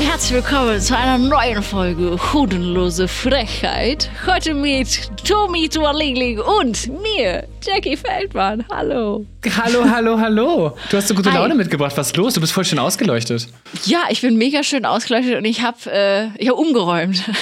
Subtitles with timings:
[0.00, 4.10] herzlich willkommen zu einer neuen Folge Hudenlose Frechheit.
[4.26, 8.64] Heute mit Tommy Tualingling und mir, Jackie Feldmann.
[8.70, 9.26] Hallo.
[9.56, 10.76] Hallo, hallo, hallo.
[10.90, 11.38] Du hast so gute Hi.
[11.38, 11.92] Laune mitgebracht.
[11.96, 12.34] Was ist los?
[12.34, 13.48] Du bist voll schön ausgeleuchtet.
[13.84, 17.22] Ja, ich bin mega schön ausgeleuchtet und ich habe äh, ich hab umgeräumt.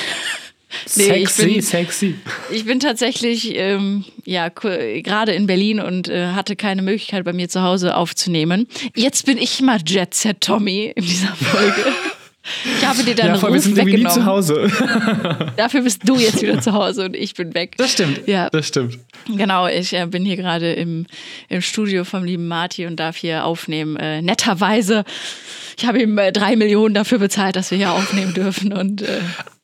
[0.94, 2.14] Nee, ich sexy, bin- sexy.
[2.52, 7.48] Ich bin tatsächlich ähm, ja gerade in Berlin und äh, hatte keine Möglichkeit bei mir
[7.48, 8.68] zu Hause aufzunehmen.
[8.94, 11.84] Jetzt bin ich mal Jet Set Tommy in dieser Folge.
[12.78, 14.22] Ich habe dir deinen Ja, voll, wir Ruf sind irgendwie nie weggenommen.
[14.22, 14.70] zu Hause.
[15.56, 17.74] Dafür bist du jetzt wieder zu Hause und ich bin weg.
[17.76, 18.26] Das stimmt.
[18.26, 18.50] Ja.
[18.50, 18.98] Das stimmt.
[19.28, 21.06] Genau, ich äh, bin hier gerade im,
[21.48, 23.96] im Studio vom lieben Marty und darf hier aufnehmen.
[23.96, 25.04] Äh, netterweise.
[25.78, 28.72] Ich habe ihm äh, drei Millionen dafür bezahlt, dass wir hier aufnehmen dürfen.
[28.72, 29.20] Und äh,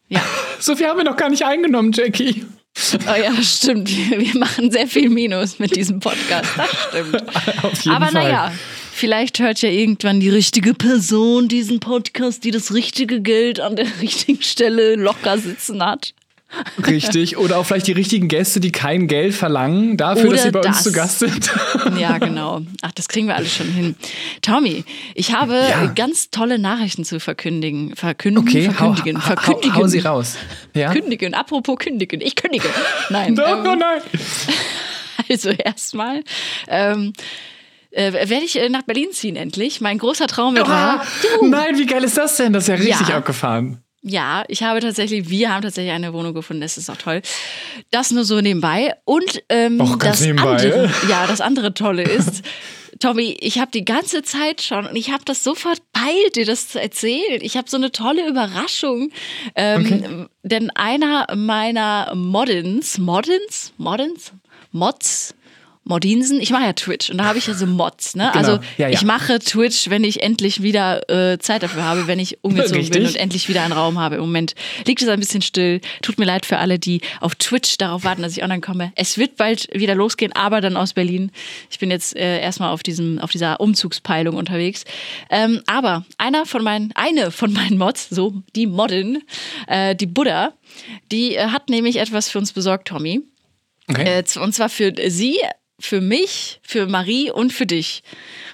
[0.08, 0.20] ja,
[0.58, 2.44] So viel haben wir noch gar nicht eingenommen, Jackie.
[3.08, 3.90] oh ja, stimmt.
[3.90, 6.50] Wir, machen sehr viel Minus mit diesem Podcast.
[6.56, 7.22] Das stimmt.
[7.88, 8.12] Aber Fall.
[8.12, 8.52] naja,
[8.96, 13.86] vielleicht hört ja irgendwann die richtige Person diesen Podcast, die das richtige Geld an der
[14.00, 16.14] richtigen Stelle locker sitzen hat.
[16.86, 17.36] Richtig.
[17.38, 20.58] Oder auch vielleicht die richtigen Gäste, die kein Geld verlangen, dafür, dass Oder sie bei
[20.60, 20.84] uns das.
[20.84, 21.50] zu Gast sind.
[21.98, 22.62] Ja, genau.
[22.82, 23.96] Ach, das kriegen wir alles schon hin.
[24.42, 25.86] Tommy, ich habe Ja.
[25.86, 27.96] ganz tolle Nachrichten zu verkündigen.
[27.96, 29.74] Verkündigen, Okay, hau, verkündigen, hau, hau, verkündigen.
[29.74, 30.36] hau sie raus.
[30.74, 30.92] Ja?
[30.92, 32.20] Kündigen, apropos kündigen.
[32.20, 32.68] Ich kündige.
[33.10, 33.36] Nein.
[33.38, 34.00] Oh, ähm, oh nein.
[35.28, 36.22] Also erstmal
[36.68, 37.12] ähm,
[37.96, 39.80] äh, werde ich äh, nach Berlin ziehen endlich.
[39.80, 41.02] Mein großer Traum wird wahr.
[41.02, 42.52] Ah, nein, wie geil ist das denn?
[42.52, 43.16] Das ist ja richtig Ja.
[43.16, 43.82] abgefahren.
[44.02, 47.22] Ja, ich habe tatsächlich, wir haben tatsächlich eine Wohnung gefunden, das ist auch toll.
[47.90, 48.94] Das nur so nebenbei.
[49.04, 50.50] Und ähm, Auch ganz das nebenbei.
[50.62, 52.42] andere, ja, das andere Tolle ist,
[53.00, 56.68] Tommy, ich habe die ganze Zeit schon und ich habe das so verpeilt, dir das
[56.68, 57.40] zu erzählen.
[57.42, 59.10] Ich habe so eine tolle Überraschung.
[59.56, 64.32] Ähm, Denn einer meiner Moddins, Moddins, Moddins,
[64.72, 65.34] Mods,
[65.88, 68.28] Modinsen, ich mache ja Twitch und da habe ich ja so Mods, ne?
[68.32, 68.44] Genau.
[68.46, 68.90] Also Ja, ja.
[68.90, 73.02] ich mache Twitch, wenn ich endlich wieder äh, Zeit dafür habe, wenn ich umgezogen bin
[73.02, 73.08] Richtig.
[73.08, 74.16] und endlich wieder einen Raum habe.
[74.16, 75.80] Im Moment liegt es ein bisschen still.
[76.02, 78.92] Tut mir leid für alle, die auf Twitch darauf warten, dass ich online komme.
[78.96, 81.30] Es wird bald wieder losgehen, aber dann aus Berlin.
[81.70, 84.84] Ich bin jetzt äh, erstmal auf diesem, auf dieser Umzugspeilung unterwegs.
[85.30, 89.22] Ähm, aber einer von meinen, eine von meinen Mods, so die Modin,
[89.68, 90.52] äh, die Buddha,
[91.12, 93.22] die äh, hat nämlich etwas für uns besorgt, Tommy.
[93.88, 94.24] Okay.
[94.24, 95.38] Äh, und zwar für sie,
[95.78, 98.02] für mich, für Marie und für dich.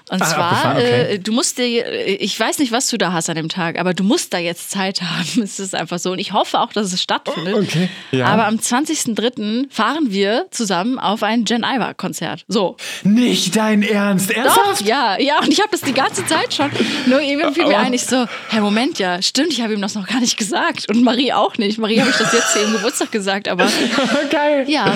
[0.09, 1.13] Und Ah, zwar, okay.
[1.13, 3.79] äh, du musst dir, äh, ich weiß nicht, was du da hast an dem Tag,
[3.79, 5.41] aber du musst da jetzt Zeit haben.
[5.41, 6.11] Es ist einfach so.
[6.11, 7.55] Und ich hoffe auch, dass es stattfindet.
[7.55, 8.25] Okay, ja.
[8.25, 9.67] Aber am 20.03.
[9.71, 12.43] fahren wir zusammen auf ein Jen Iver Konzert.
[12.49, 12.75] So.
[13.03, 14.29] Nicht dein Ernst.
[14.31, 14.81] Doch, Ernsthaft?
[14.85, 15.39] ja, ja.
[15.39, 16.69] Und ich habe das die ganze Zeit schon.
[17.05, 19.95] Nur eben fiel mir ein, ich so, Herr Moment, ja, stimmt, ich habe ihm das
[19.95, 20.89] noch gar nicht gesagt.
[20.89, 21.77] Und Marie auch nicht.
[21.77, 23.67] Marie habe ich das jetzt zu ihrem Geburtstag gesagt, aber
[24.29, 24.65] Geil.
[24.67, 24.93] ja.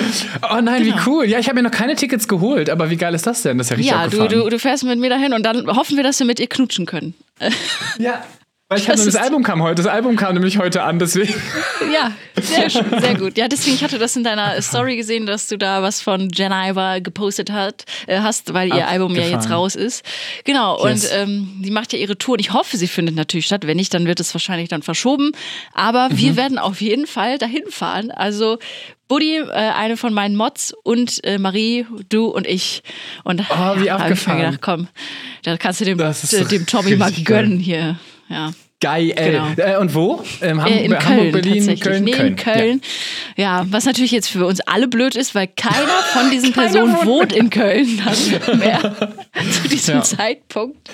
[0.52, 0.98] Oh nein, Genau.
[0.98, 1.26] wie cool.
[1.30, 3.58] Ja, ich habe mir noch keine Tickets geholt, aber wie geil ist das denn?
[3.58, 4.44] Das ist ja richtig Ja, du, abgefahren.
[4.46, 6.86] du, du fährst mit mir dahin und dann hoffen wir, dass wir mit ihr knutschen
[6.86, 7.14] können.
[8.00, 8.24] Ja.
[8.70, 9.76] Weil ich Das das Album kam heute.
[9.82, 11.34] Das Album kam nämlich heute an, deswegen.
[11.94, 12.12] Ja,
[12.42, 13.38] sehr schön, sehr gut.
[13.38, 17.00] Ja, deswegen, ich hatte das in deiner Story gesehen, dass du da was von Jeniva
[17.00, 19.54] gepostet hat, äh, hast, weil ihr Album ja jetzt Abgefahren.
[19.54, 20.04] raus ist.
[20.44, 21.06] Genau, Yes.
[21.06, 23.66] und ähm, die macht ja ihre Tour und ich hoffe, sie findet natürlich statt.
[23.66, 25.32] Wenn nicht, dann wird es wahrscheinlich dann verschoben.
[25.74, 26.36] Aber wir Mhm.
[26.38, 28.12] werden auf jeden Fall dahin fahren.
[28.12, 28.58] Also
[29.08, 32.84] Buddy, äh, eine von meinen Mods und äh, Marie, du und ich.
[33.24, 34.40] Und Oh, wie hab ich mir abgefahren.
[34.40, 34.88] gedacht, komm,
[35.44, 36.14] da kannst du dem, äh,
[36.50, 37.44] dem Tommy mal richtig geil.
[37.44, 37.98] gönnen hier.
[38.30, 38.52] Ja.
[38.80, 39.12] Geil.
[39.18, 39.48] Genau.
[39.58, 40.24] Äh, und wo?
[40.42, 41.82] Ähm, Ham Äh, in Hamburg, Köln Berlin, tatsächlich.
[41.82, 42.28] Köln, nee, Köln.
[42.28, 42.82] in Köln.
[43.36, 43.66] Ja.
[43.72, 47.34] was natürlich jetzt für uns alle blöd ist, weil keiner von diesen Personen wohnt- wohnt
[47.34, 48.96] in Köln dann mehr
[49.64, 50.02] zu diesem Ja.
[50.04, 50.92] Zeitpunkt.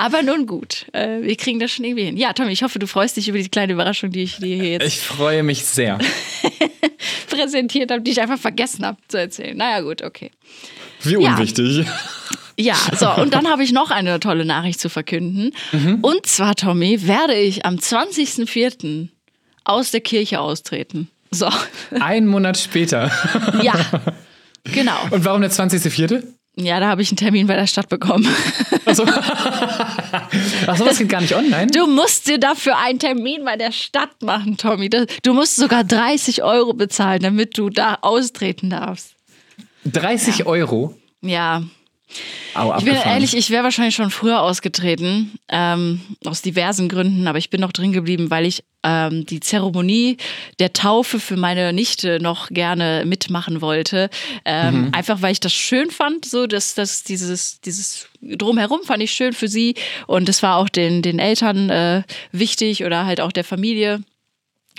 [0.00, 2.16] Aber nun gut, äh, wir kriegen das schon irgendwie hin.
[2.16, 4.70] Ja, Tommy, ich hoffe, du freust dich über die kleine Überraschung, die ich dir hier
[4.72, 5.98] jetzt Ich freue mich sehr.
[7.28, 9.56] präsentiert habe, die ich einfach vergessen habe zu erzählen.
[9.56, 10.30] Naja, gut, okay.
[11.02, 11.32] Wie Ja.
[11.34, 11.86] unwichtig.
[12.58, 15.52] Ja, so, und dann habe ich noch eine tolle Nachricht zu verkünden.
[15.72, 15.98] Mhm.
[16.02, 19.08] Und zwar, Tommy, werde ich am 20.04.
[19.64, 21.08] aus der Kirche austreten.
[21.30, 21.48] So,
[22.00, 23.10] Ein Monat später.
[23.62, 23.74] ja,
[24.64, 24.98] genau.
[25.10, 26.24] Und warum der 20.04.?
[26.56, 28.26] Ja, da habe ich einen Termin bei der Stadt bekommen.
[28.84, 29.04] Achso.
[30.66, 31.68] Achso, das geht gar nicht online?
[31.70, 34.90] Du musst dir dafür einen Termin bei der Stadt machen, Tommy.
[34.90, 39.14] Du musst sogar 30 Euro bezahlen, damit du da austreten darfst.
[39.84, 40.96] 30 Euro.
[41.22, 41.62] Ja,
[42.54, 47.38] Au, ich bin ehrlich, ich wäre wahrscheinlich schon früher ausgetreten, ähm, aus diversen Gründen, aber
[47.38, 50.16] ich bin noch drin geblieben, weil ich ähm, die Zeremonie
[50.58, 54.10] der Taufe für meine Nichte noch gerne mitmachen wollte.
[54.44, 54.94] Ähm, Mhm.
[54.94, 59.32] Einfach weil ich das schön fand, so dass, dass dieses, dieses drumherum fand ich schön
[59.32, 59.74] für sie.
[60.06, 64.00] Und es war auch den, den Eltern äh, wichtig oder halt auch der Familie.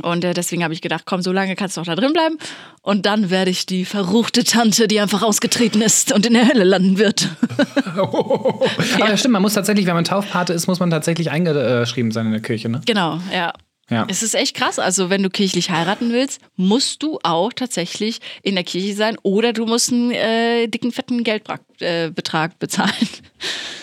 [0.04, 2.38] Und äh, deswegen habe ich gedacht, komm, so lange kannst du auch da drin bleiben.
[2.82, 6.64] Und dann werde ich die verruchte Tante, die einfach ausgetreten ist und in der Hölle
[6.64, 7.30] landen wird.
[7.96, 8.66] Aber
[8.98, 12.32] ja, stimmt, man muss tatsächlich, wenn man Taufpate ist, muss man tatsächlich eingeschrieben sein in
[12.32, 12.82] der Kirche, ne?
[12.86, 13.54] genau, ja.
[13.92, 14.06] Ja.
[14.08, 14.80] Es ist echt krass.
[14.80, 19.52] Also, wenn du kirchlich heiraten willst, musst du auch tatsächlich in der Kirche sein oder
[19.52, 22.92] du musst einen äh, dicken, fetten Geldbetrag äh, bezahlen.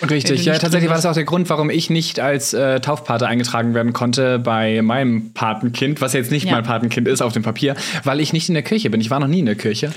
[0.08, 3.74] Richtig, ja, tatsächlich war das auch der Grund, warum ich nicht als äh, Taufpate eingetragen
[3.74, 6.52] werden konnte bei meinem Patenkind, was jetzt nicht Ja.
[6.52, 9.00] mein Patenkind ist auf dem Papier, weil ich nicht in der Kirche bin.
[9.00, 9.92] Ich war noch nie in der Kirche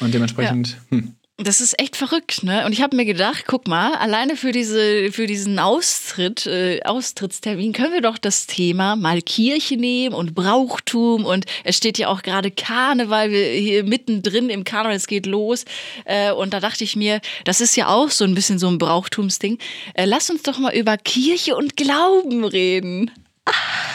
[0.00, 0.76] und dementsprechend.
[0.90, 1.14] Hm.
[1.36, 2.64] Das ist echt verrückt, ne?
[2.64, 7.72] Und ich habe mir gedacht, guck mal, alleine für diese, für diesen Austritt, äh, Austrittstermin
[7.72, 12.22] können wir doch das Thema mal Kirche nehmen und Brauchtum und es steht ja auch
[12.22, 15.64] gerade Karneval, wir hier mittendrin im Karneval, es geht los.
[16.04, 18.78] Äh, und da dachte ich mir, das ist ja auch so ein bisschen so ein
[18.78, 19.58] Brauchtumsding.
[19.94, 23.10] Äh, lass uns doch mal über Kirche und Glauben reden.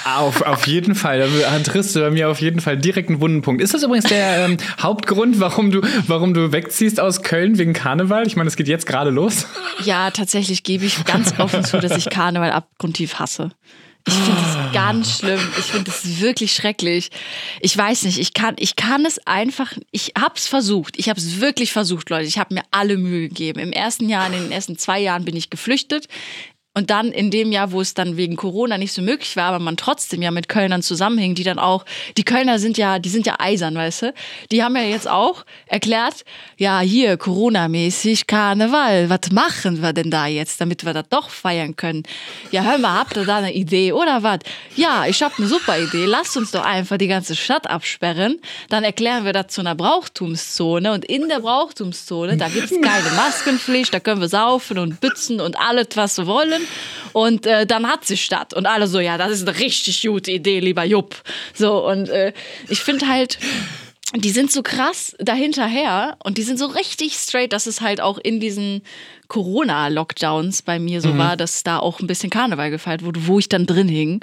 [0.05, 1.19] Auf, auf jeden Fall.
[1.19, 3.61] Da triffst du bei mir auf jeden Fall direkt einen wunden Punkt.
[3.61, 8.25] Ist das übrigens der ähm, Hauptgrund, warum du, warum du wegziehst aus Köln wegen Karneval?
[8.25, 9.47] Ich meine, es geht jetzt gerade los.
[9.83, 13.51] Ja, tatsächlich gebe ich ganz offen zu, dass ich Karneval abgrundtief hasse.
[14.07, 15.39] Ich finde es ganz schlimm.
[15.57, 17.09] Ich finde es wirklich schrecklich.
[17.59, 20.97] Ich weiß nicht, ich kann, ich kann es einfach, ich habe es versucht.
[20.97, 22.25] Ich habe es wirklich versucht, Leute.
[22.25, 23.59] Ich habe mir alle Mühe gegeben.
[23.59, 26.07] Im ersten Jahr, in den ersten zwei Jahren bin ich geflüchtet.
[26.75, 29.59] Und dann in dem Jahr, wo es dann wegen Corona nicht so möglich war, aber
[29.59, 31.83] man trotzdem ja mit Kölnern zusammenhing, die dann auch,
[32.15, 34.13] die Kölner sind ja, die sind ja eisern, weißt du?
[34.51, 36.23] Die haben ja jetzt auch erklärt,
[36.57, 41.75] ja, hier, Corona-mäßig Karneval, was machen wir denn da jetzt, damit wir das doch feiern
[41.75, 42.03] können?
[42.51, 44.39] Ja, hör mal, habt ihr da eine Idee oder was?
[44.75, 46.05] Ja, ich habe eine super Idee.
[46.05, 48.39] Lasst uns doch einfach die ganze Stadt absperren.
[48.69, 50.93] Dann erklären wir das zu einer Brauchtumszone.
[50.93, 55.59] Und in der Brauchtumszone, da gibt's keine Maskenpflicht, da können wir saufen und bützen und
[55.59, 56.58] alles, was wir wollen.
[57.13, 58.53] Und äh, dann hat sie statt.
[58.53, 61.15] Und alle so, ja, das ist eine richtig gute Idee, lieber Jupp.
[61.53, 62.33] So, und äh,
[62.67, 63.39] ich finde halt,
[64.15, 68.17] die sind so krass dahinterher und die sind so richtig straight, dass es halt auch
[68.17, 68.81] in diesen
[69.27, 73.49] Corona-Lockdowns bei mir so war, dass da auch ein bisschen Karneval gefeiert wurde, wo ich
[73.49, 74.21] dann drin hing.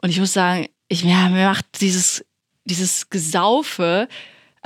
[0.00, 2.24] Und ich muss sagen, ich, ja, mir macht dieses,
[2.64, 4.06] dieses Gesaufe,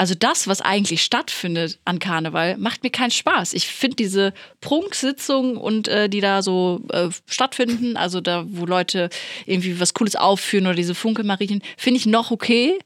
[0.01, 3.53] also das, was eigentlich stattfindet an Karneval, macht mir keinen Spaß.
[3.53, 4.33] Ich finde diese
[4.63, 9.11] Prunksitzungen und äh, die da so äh, stattfinden, also da, wo Leute
[9.45, 12.79] irgendwie was Cooles aufführen oder diese Funkelmarien, finde ich noch okay.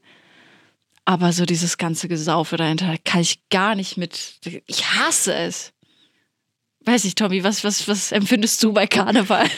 [1.05, 4.33] Aber so dieses ganze Gesaufe dahinter kann ich gar nicht mit.
[4.65, 5.71] Ich hasse es.
[6.81, 9.49] Weiß nicht, Tommy, was, was, was empfindest du bei Karneval?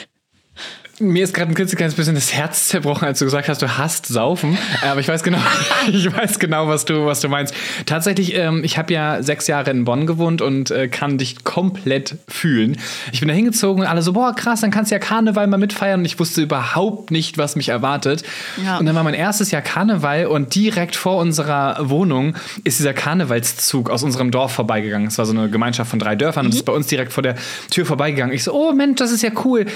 [1.00, 4.06] Mir ist gerade ein klitzekleines bisschen das Herz zerbrochen, als du gesagt hast, du hasst
[4.06, 4.58] Saufen.
[4.82, 5.38] Aber ich weiß genau,
[5.92, 7.54] ich weiß genau, was du, was du meinst.
[7.86, 12.16] Tatsächlich, ähm, ich habe ja sechs Jahre in Bonn gewohnt und äh, kann dich komplett
[12.26, 12.78] fühlen.
[13.12, 15.56] Ich bin da hingezogen und alle so, boah, krass, dann kannst du ja Karneval mal
[15.56, 16.00] mitfeiern.
[16.00, 18.24] Und ich wusste überhaupt nicht, was mich erwartet.
[18.64, 18.78] Ja.
[18.78, 23.88] Und dann war mein erstes Jahr Karneval und direkt vor unserer Wohnung ist dieser Karnevalszug
[23.88, 25.06] aus unserem Dorf vorbeigegangen.
[25.06, 27.36] Es war so eine Gemeinschaft von drei Dörfern und ist bei uns direkt vor der
[27.70, 28.34] Tür vorbeigegangen.
[28.34, 29.66] Ich so, oh Mensch, das ist ja cool.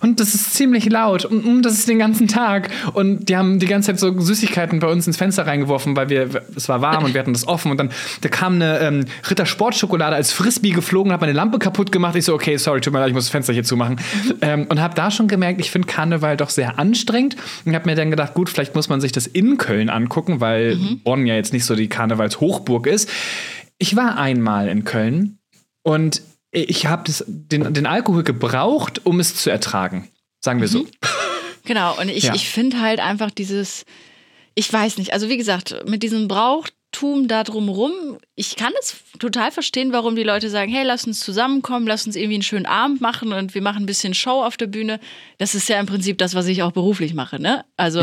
[0.00, 2.70] Und das ist ziemlich laut und mm, das ist den ganzen Tag.
[2.94, 6.42] Und die haben die ganze Zeit so Süßigkeiten bei uns ins Fenster reingeworfen, weil wir,
[6.54, 7.70] es war warm und wir hatten das offen.
[7.70, 11.92] Und dann da kam eine ähm, Ritter Sportschokolade als Frisbee geflogen, hat meine Lampe kaputt
[11.92, 12.16] gemacht.
[12.16, 14.00] Ich so, okay, sorry, tut mir leid, ich muss das Fenster hier zumachen.
[14.42, 17.36] Ähm, und habe da schon gemerkt, ich finde Karneval doch sehr anstrengend.
[17.64, 20.76] Und habe mir dann gedacht, gut, vielleicht muss man sich das in Köln angucken, weil
[21.04, 23.10] Bonn ja jetzt nicht so die Karnevalshochburg ist.
[23.78, 25.38] Ich war einmal in Köln
[25.82, 26.22] und
[26.52, 30.08] ich habe den, den Alkohol gebraucht, um es zu ertragen.
[30.40, 30.86] Sagen wir so.
[31.64, 32.34] Genau, und ich, Ja.
[32.34, 33.84] ich finde halt einfach dieses,
[34.54, 37.92] ich weiß nicht, also wie gesagt, mit diesem Brauchtum da drumrum,
[38.34, 42.16] ich kann es total verstehen, warum die Leute sagen, hey, lass uns zusammenkommen, lass uns
[42.16, 44.98] irgendwie einen schönen Abend machen und wir machen ein bisschen Show auf der Bühne.
[45.38, 47.64] Das ist ja im Prinzip das, was ich auch beruflich mache, ne?
[47.76, 48.00] Also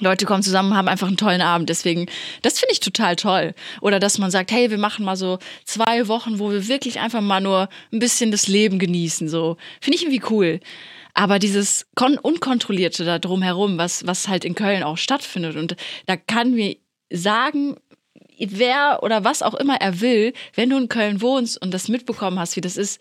[0.00, 1.70] Leute kommen zusammen, haben einfach einen tollen Abend.
[1.70, 2.06] Deswegen,
[2.42, 3.54] das finde ich total toll.
[3.80, 7.20] Oder dass man sagt, hey, wir machen mal so zwei Wochen, wo wir wirklich einfach
[7.22, 9.28] mal nur ein bisschen das Leben genießen.
[9.28, 10.60] So finde ich irgendwie cool.
[11.18, 15.74] Aber dieses kon unkontrollierte da drumherum, was was halt in Köln auch stattfindet, und
[16.06, 16.76] da kann mir
[17.10, 17.74] sagen,
[18.38, 22.38] wer oder was auch immer er will, wenn du in Köln wohnst und das mitbekommen
[22.38, 23.00] hast, wie das ist,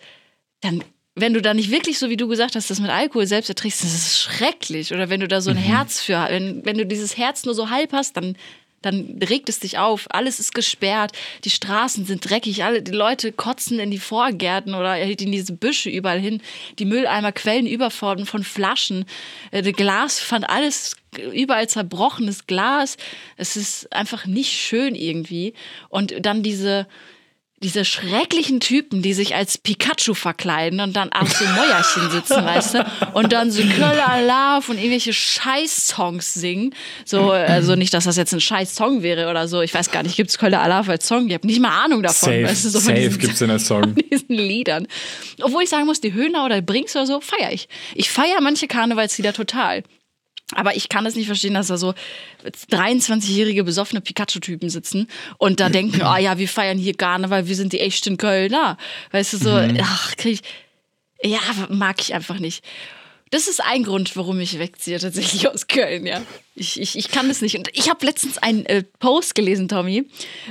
[0.61, 0.83] dann
[1.13, 3.83] wenn du da nicht wirklich, so wie du gesagt hast, das mit Alkohol selbst erträgst,
[3.83, 4.93] das ist schrecklich.
[4.93, 7.69] Oder wenn du da so ein Herz für, wenn, wenn du dieses Herz nur so
[7.69, 8.35] halb hast, dann
[8.81, 10.07] dann regt es dich auf.
[10.09, 11.11] Alles ist gesperrt,
[11.43, 15.89] die Straßen sind dreckig, alle die Leute kotzen in die Vorgärten oder in diese Büsche
[15.89, 16.41] überall hin.
[16.79, 19.05] Die Mülleimer quellen über von, von Flaschen.
[19.51, 20.95] Äh, das Glas fand alles
[21.33, 22.97] überall zerbrochenes Glas.
[23.37, 25.53] Es ist einfach nicht schön irgendwie.
[25.89, 26.87] Und dann diese
[27.63, 32.75] diese schrecklichen Typen, die sich als Pikachu verkleiden und dann auf so Mäuerchen sitzen, weißt
[32.75, 32.85] du?
[33.13, 36.75] Und dann so Köller Love und irgendwelche Scheiß-Songs singen.
[37.03, 39.61] So, also nicht, dass das jetzt ein Scheiß-Song wäre oder so.
[39.61, 41.27] Ich weiß gar nicht, gibt es Köller Love als Song?
[41.27, 42.29] Ich habe nicht mal Ahnung davon.
[42.29, 43.95] Safe, weißt du, so safe gibt es in der Song.
[44.11, 44.87] Diesen Liedern.
[45.41, 47.69] Obwohl ich sagen muss, die Höhner oder Brinks oder so, feiere ich.
[47.95, 49.83] Ich feiere manche Karnevalslieder total.
[50.55, 51.93] Aber ich kann es nicht verstehen, dass da so
[52.71, 57.73] 23-jährige besoffene Pikachu-Typen sitzen und da denken, oh ja, wir feiern hier Karneval, wir sind
[57.73, 58.77] die echten Kölner.
[59.11, 59.77] Weißt du, so, mhm.
[59.81, 60.41] ach, krieg
[61.21, 61.39] ich, ja,
[61.69, 62.63] mag ich einfach nicht.
[63.29, 66.21] Das ist ein Grund, warum ich wegziehe, tatsächlich aus Köln, ja.
[66.55, 67.57] Ich, ich, ich kann das nicht.
[67.57, 70.05] Und ich habe letztens einen äh, Post gelesen, Tommy,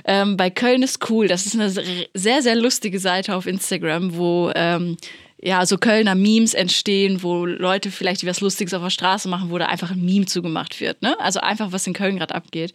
[0.05, 1.27] ähm, bei Köln ist cool.
[1.27, 4.99] Das ist eine sehr, sehr lustige Seite auf Instagram, wo ähm,
[5.39, 9.59] ja, so Kölner Memes entstehen, wo Leute vielleicht was Lustiges auf der Straße machen, wo
[9.59, 11.03] da einfach ein Meme zugemacht wird.
[11.03, 11.19] Ne?
[11.21, 12.73] Also einfach, was in Köln gerade abgeht.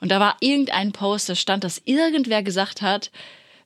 [0.00, 3.10] Und da war irgendein Post, da stand, dass irgendwer gesagt hat,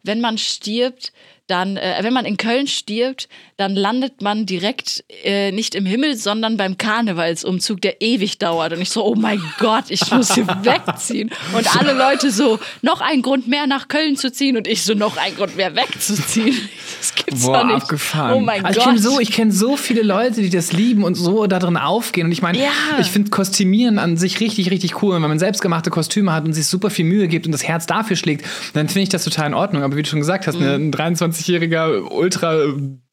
[0.03, 1.13] wenn man stirbt,
[1.49, 6.17] dann, äh, wenn man in Köln stirbt, dann landet man direkt äh, nicht im Himmel,
[6.17, 8.73] sondern beim Karnevalsumzug, der ewig dauert.
[8.73, 11.31] Und ich so, oh mein Gott, ich muss hier wegziehen.
[11.57, 14.57] Und alle Leute so, noch ein Grund mehr nach Köln zu ziehen.
[14.57, 16.57] Und ich so, noch ein Grund mehr wegzuziehen.
[16.99, 17.83] Das gibt's Boah, doch nicht.
[17.83, 18.35] abgefahren.
[18.35, 18.89] Oh mein also Gott.
[18.89, 22.27] Ich kenne so, ich kenn so viele Leute, die das lieben und so darin aufgehen.
[22.27, 22.71] Und ich meine, ja.
[22.99, 25.15] ich finde Kostümieren an sich richtig, richtig cool.
[25.15, 27.87] Und wenn man selbstgemachte Kostüme hat und sich super viel Mühe gibt und das Herz
[27.87, 29.85] dafür schlägt, dann finde ich das total in Ordnung.
[29.85, 30.67] Aber wie du schon gesagt hast, mhm.
[30.67, 32.57] Ne, eine 23 25-jähriger, ultra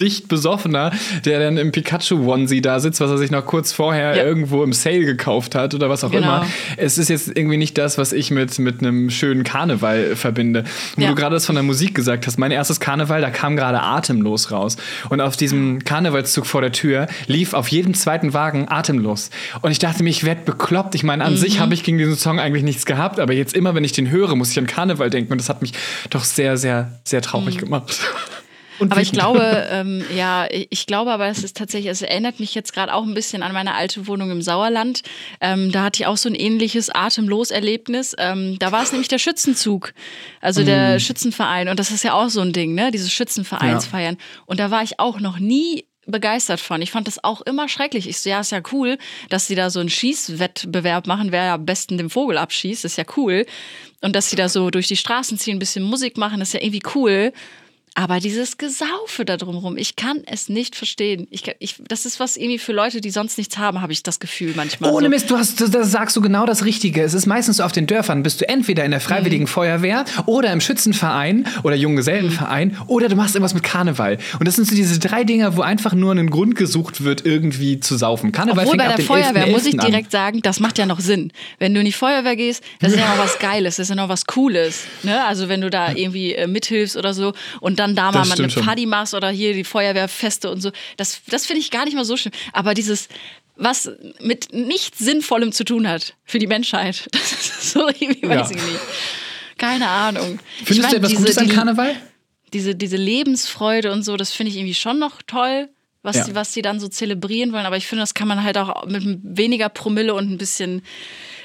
[0.02, 0.92] dicht besoffener,
[1.24, 4.24] der dann im Pikachu-Onesie da sitzt, was er sich noch kurz vorher ja.
[4.24, 6.38] irgendwo im Sale gekauft hat oder was auch genau.
[6.38, 6.48] immer.
[6.76, 10.66] Es ist jetzt irgendwie nicht das, was ich mit, mit einem schönen Karneval verbinde.
[10.98, 11.10] Wo ja.
[11.10, 14.52] du gerade das von der Musik gesagt hast, mein erstes Karneval, da kam gerade atemlos
[14.52, 14.76] raus.
[15.10, 19.30] Und auf diesem Karnevalszug vor der Tür lief auf jedem zweiten Wagen atemlos.
[19.62, 20.96] Und ich dachte mir, ich werde bekloppt.
[20.96, 21.38] Ich meine, an mhm.
[21.38, 24.10] sich habe ich gegen diesen Song eigentlich nichts gehabt, aber jetzt immer, wenn ich den
[24.10, 25.32] höre, muss ich an Karneval denken.
[25.32, 25.72] Und das hat mich
[26.10, 27.60] doch sehr, sehr, sehr traurig mhm.
[27.62, 27.98] gemacht.
[28.80, 32.54] Und aber ich glaube, ähm, ja, ich glaube aber, es ist tatsächlich, es erinnert mich
[32.56, 35.02] jetzt gerade auch ein bisschen an meine alte Wohnung im Sauerland.
[35.40, 38.16] Ähm, da hatte ich auch so ein ähnliches Atemlos-Erlebnis.
[38.18, 39.94] Ähm, da war es nämlich der Schützenzug,
[40.42, 41.70] also der Schützenverein.
[41.70, 42.92] Und das ist ja auch so ein Ding, ne?
[42.92, 44.16] Dieses Schützenvereinsfeiern.
[44.16, 44.42] Ja.
[44.46, 46.82] Und da war ich auch noch nie begeistert von.
[46.82, 48.08] Ich fand das auch immer schrecklich.
[48.08, 48.98] Ich so, ja, ist ja cool,
[49.30, 52.98] dass sie da so einen Schießwettbewerb machen, wer ja am besten den Vogel abschießt, ist
[52.98, 53.46] ja cool.
[54.02, 56.62] Und dass sie da so durch die Straßen ziehen, ein bisschen Musik machen, ist ja
[56.62, 57.34] irgendwie cool.
[57.98, 61.28] Aber dieses Gesaufe da drumherum, ich kann es nicht verstehen.
[61.32, 64.20] Ich, ich, das ist was irgendwie für Leute, die sonst nichts haben, habe ich das
[64.20, 64.92] Gefühl manchmal.
[64.92, 65.10] Ohne so.
[65.10, 67.02] Mist, du hast, da sagst du genau das Richtige.
[67.02, 69.48] Es ist meistens so auf den Dörfern, bist du entweder in der Freiwilligen mhm.
[69.48, 72.82] Feuerwehr oder im Schützenverein oder Junggesellenverein mhm.
[72.88, 74.18] oder du machst irgendwas mit Karneval.
[74.40, 77.80] Und das sind so diese drei Dinger, wo einfach nur ein Grund gesucht wird, irgendwie
[77.80, 78.34] zu saufen.
[78.34, 79.52] Karneval Obwohl bei der Feuerwehr 11.
[79.54, 81.32] muss ich direkt sagen, das macht ja noch Sinn.
[81.60, 83.96] Wenn du in die Feuerwehr gehst, das ist ja noch was Geiles, das ist ja
[83.96, 84.84] noch was Cooles.
[85.04, 85.24] Ne?
[85.24, 88.48] Also wenn du da irgendwie äh, mithilfst oder so und dann dann da mal eine
[88.48, 90.72] Party machst oder hier die Feuerwehrfeste und so.
[90.98, 92.34] Das, das finde ich gar nicht mal so schlimm.
[92.54, 93.08] Aber dieses,
[93.56, 93.90] was
[94.22, 98.56] mit nichts Sinnvollem zu tun hat für die Menschheit, das ist so irgendwie, weiß ja.
[98.56, 98.80] ich nicht.
[99.58, 100.40] Keine Ahnung.
[100.64, 101.96] Findest ich mein, du etwas diese, Gutes an Karneval?
[102.54, 105.70] Diese, diese Lebensfreude und so, das finde ich irgendwie schon noch toll
[106.06, 106.24] was, ja.
[106.26, 107.66] die, was die dann so zelebrieren wollen.
[107.66, 110.84] Aber ich finde, das kann man halt auch mit weniger Promille und ein bisschen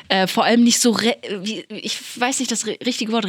[0.08, 3.26] äh, vor allem nicht so, wie, ich weiß nicht das richtige Wort,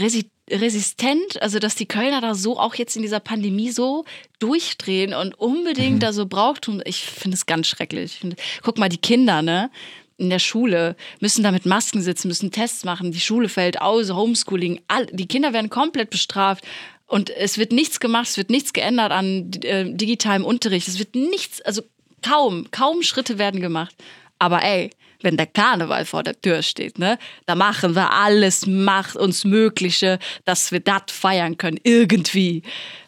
[0.51, 4.05] resistent, also dass die Kölner da so auch jetzt in dieser Pandemie so
[4.39, 5.99] durchdrehen und unbedingt mhm.
[5.99, 6.81] da so Brauchtum.
[6.85, 8.19] Ich finde es ganz schrecklich.
[8.19, 9.69] Find, guck mal, die Kinder, ne?
[10.17, 14.11] in der Schule, müssen da mit Masken sitzen, müssen Tests machen, die Schule fällt aus,
[14.11, 16.63] Homeschooling, all, die Kinder werden komplett bestraft.
[17.07, 21.15] Und es wird nichts gemacht, es wird nichts geändert an äh, digitalem Unterricht, es wird
[21.15, 21.81] nichts, also
[22.21, 23.95] kaum, kaum Schritte werden gemacht.
[24.37, 24.91] Aber ey,
[25.23, 30.19] wenn der Karneval vor der Tür steht, ne, da machen wir alles, macht uns Mögliche,
[30.45, 32.63] dass wir das feiern können, irgendwie.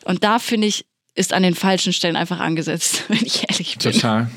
[0.05, 3.91] Und da finde ich, ist an den falschen Stellen einfach angesetzt, wenn ich ehrlich bin.
[3.91, 4.29] Total.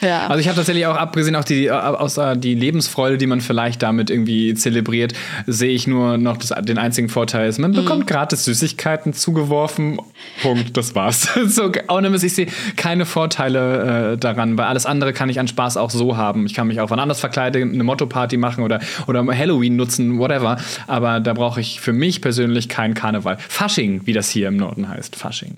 [0.00, 0.26] Ja.
[0.28, 4.10] Also ich habe tatsächlich auch abgesehen auch die außer die Lebensfreude, die man vielleicht damit
[4.10, 5.12] irgendwie zelebriert,
[5.46, 7.76] sehe ich nur noch das, den einzigen Vorteil ist, man mhm.
[7.76, 9.98] bekommt gratis Süßigkeiten zugeworfen.
[10.42, 11.28] Punkt, das war's.
[11.46, 15.48] so ohne Mist, ich sehe keine Vorteile äh, daran, weil alles andere kann ich an
[15.48, 16.46] Spaß auch so haben.
[16.46, 20.58] Ich kann mich auch wann anders verkleiden, eine Motto-Party machen oder oder Halloween nutzen, whatever.
[20.86, 23.36] Aber da brauche ich für mich persönlich keinen Karneval.
[23.38, 25.56] Fasching, wie das hier im Norden heißt, Fasching.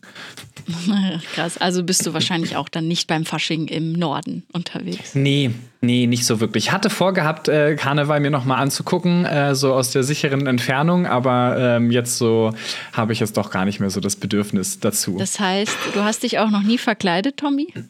[1.35, 1.59] Krass.
[1.59, 5.15] Also bist du wahrscheinlich auch dann nicht beim Fasching im Norden unterwegs.
[5.15, 5.51] Nee,
[5.81, 6.67] nee, nicht so wirklich.
[6.67, 11.57] Ich hatte vorgehabt, äh, Karneval mir nochmal anzugucken, äh, so aus der sicheren Entfernung, aber
[11.59, 12.53] ähm, jetzt so
[12.93, 15.17] habe ich jetzt doch gar nicht mehr so das Bedürfnis dazu.
[15.19, 17.69] Das heißt, du hast dich auch noch nie verkleidet, Tommy?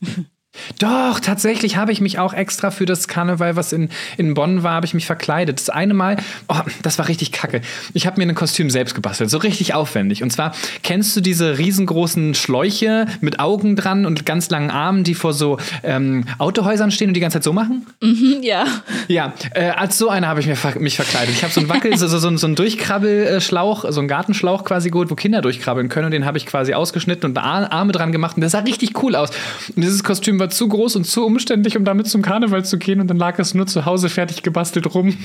[0.79, 4.75] Doch, tatsächlich habe ich mich auch extra für das Karneval, was in, in Bonn war,
[4.75, 5.59] habe ich mich verkleidet.
[5.59, 6.17] Das eine Mal,
[6.49, 7.63] oh, das war richtig kacke.
[7.95, 10.23] Ich habe mir ein Kostüm selbst gebastelt, so richtig aufwendig.
[10.23, 15.15] Und zwar, kennst du diese riesengroßen Schläuche mit Augen dran und ganz langen Armen, die
[15.15, 17.87] vor so ähm, Autohäusern stehen und die ganze Zeit so machen?
[18.03, 18.67] Mhm, ja.
[19.09, 21.35] Ja, äh, als so einer habe ich mir ver mich verkleidet.
[21.35, 24.91] Ich habe so einen Wackel, so, so, so, so einen Durchkrabbelschlauch, so einen Gartenschlauch quasi
[24.91, 26.07] gut, wo Kinder durchkrabbeln können.
[26.07, 28.37] Und den habe ich quasi ausgeschnitten und Arme dran gemacht.
[28.37, 29.31] Und das sah richtig cool aus.
[29.75, 33.01] Und dieses Kostüm war zu groß und zu umständlich, um damit zum Karneval zu gehen.
[33.01, 35.17] Und dann lag es nur zu Hause fertig gebastelt rum.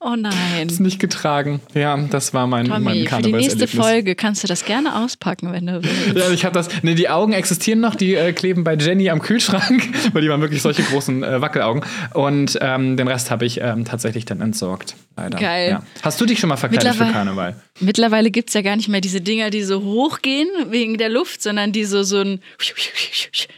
[0.00, 0.66] Oh nein.
[0.66, 1.60] Ist nicht getragen.
[1.74, 5.52] Ja, das war mein, Tommy, mein für die nächste Folge kannst du das gerne auspacken,
[5.52, 6.16] wenn du willst.
[6.16, 6.82] Ja, ich habe das.
[6.82, 10.40] Ne, die Augen existieren noch, die äh, kleben bei Jenny am Kühlschrank, weil die waren
[10.40, 11.82] wirklich solche großen äh, Wackelaugen.
[12.14, 14.96] Und ähm, den Rest habe ich ähm, tatsächlich dann entsorgt.
[15.16, 15.38] Leider.
[15.38, 15.70] Geil.
[15.70, 15.82] Ja.
[16.02, 17.58] Hast du dich schon mal verkleidet für Karneval?
[17.80, 21.42] Mittlerweile gibt es ja gar nicht mehr diese Dinger, die so hochgehen wegen der Luft,
[21.42, 22.42] sondern die so, so ein,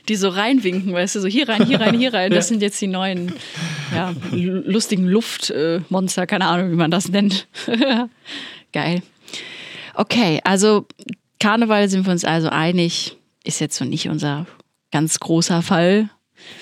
[0.09, 2.31] die so reinwinken, weißt du, so hier rein, hier rein, hier rein.
[2.31, 2.49] Das ja.
[2.51, 3.33] sind jetzt die neuen
[3.93, 7.49] ja, lustigen Luftmonster, keine Ahnung, wie man das nennt.
[8.73, 9.03] Geil.
[9.95, 10.87] Okay, also
[11.41, 14.47] Karneval sind wir uns also einig, ist jetzt so nicht unser
[14.93, 16.09] ganz großer Fall.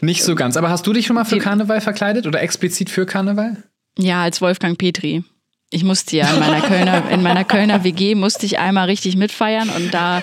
[0.01, 3.05] Nicht so ganz, aber hast du dich schon mal für Karneval verkleidet oder explizit für
[3.05, 3.63] Karneval?
[3.99, 5.25] Ja, als Wolfgang Petri.
[5.71, 9.69] Ich musste ja in meiner Kölner, in meiner Kölner WG musste ich einmal richtig mitfeiern
[9.69, 10.23] und da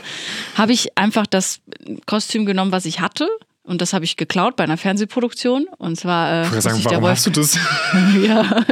[0.55, 1.59] habe ich einfach das
[2.05, 3.27] Kostüm genommen, was ich hatte.
[3.65, 5.67] Und das habe ich geklaut bei einer Fernsehproduktion.
[5.77, 6.43] Und zwar.
[6.43, 7.57] Äh, ich sagen, warum hast du das?
[8.21, 8.65] ja.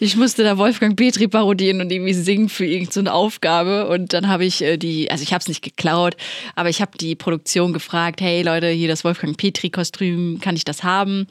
[0.00, 3.88] Ich musste da Wolfgang Petri parodieren und irgendwie singen für irgendeine so Aufgabe.
[3.88, 6.16] Und dann habe ich äh, die, also ich habe es nicht geklaut,
[6.56, 10.82] aber ich habe die Produktion gefragt: hey Leute, hier das Wolfgang Petri-Kostüm, kann ich das
[10.82, 11.20] haben?
[11.20, 11.28] Und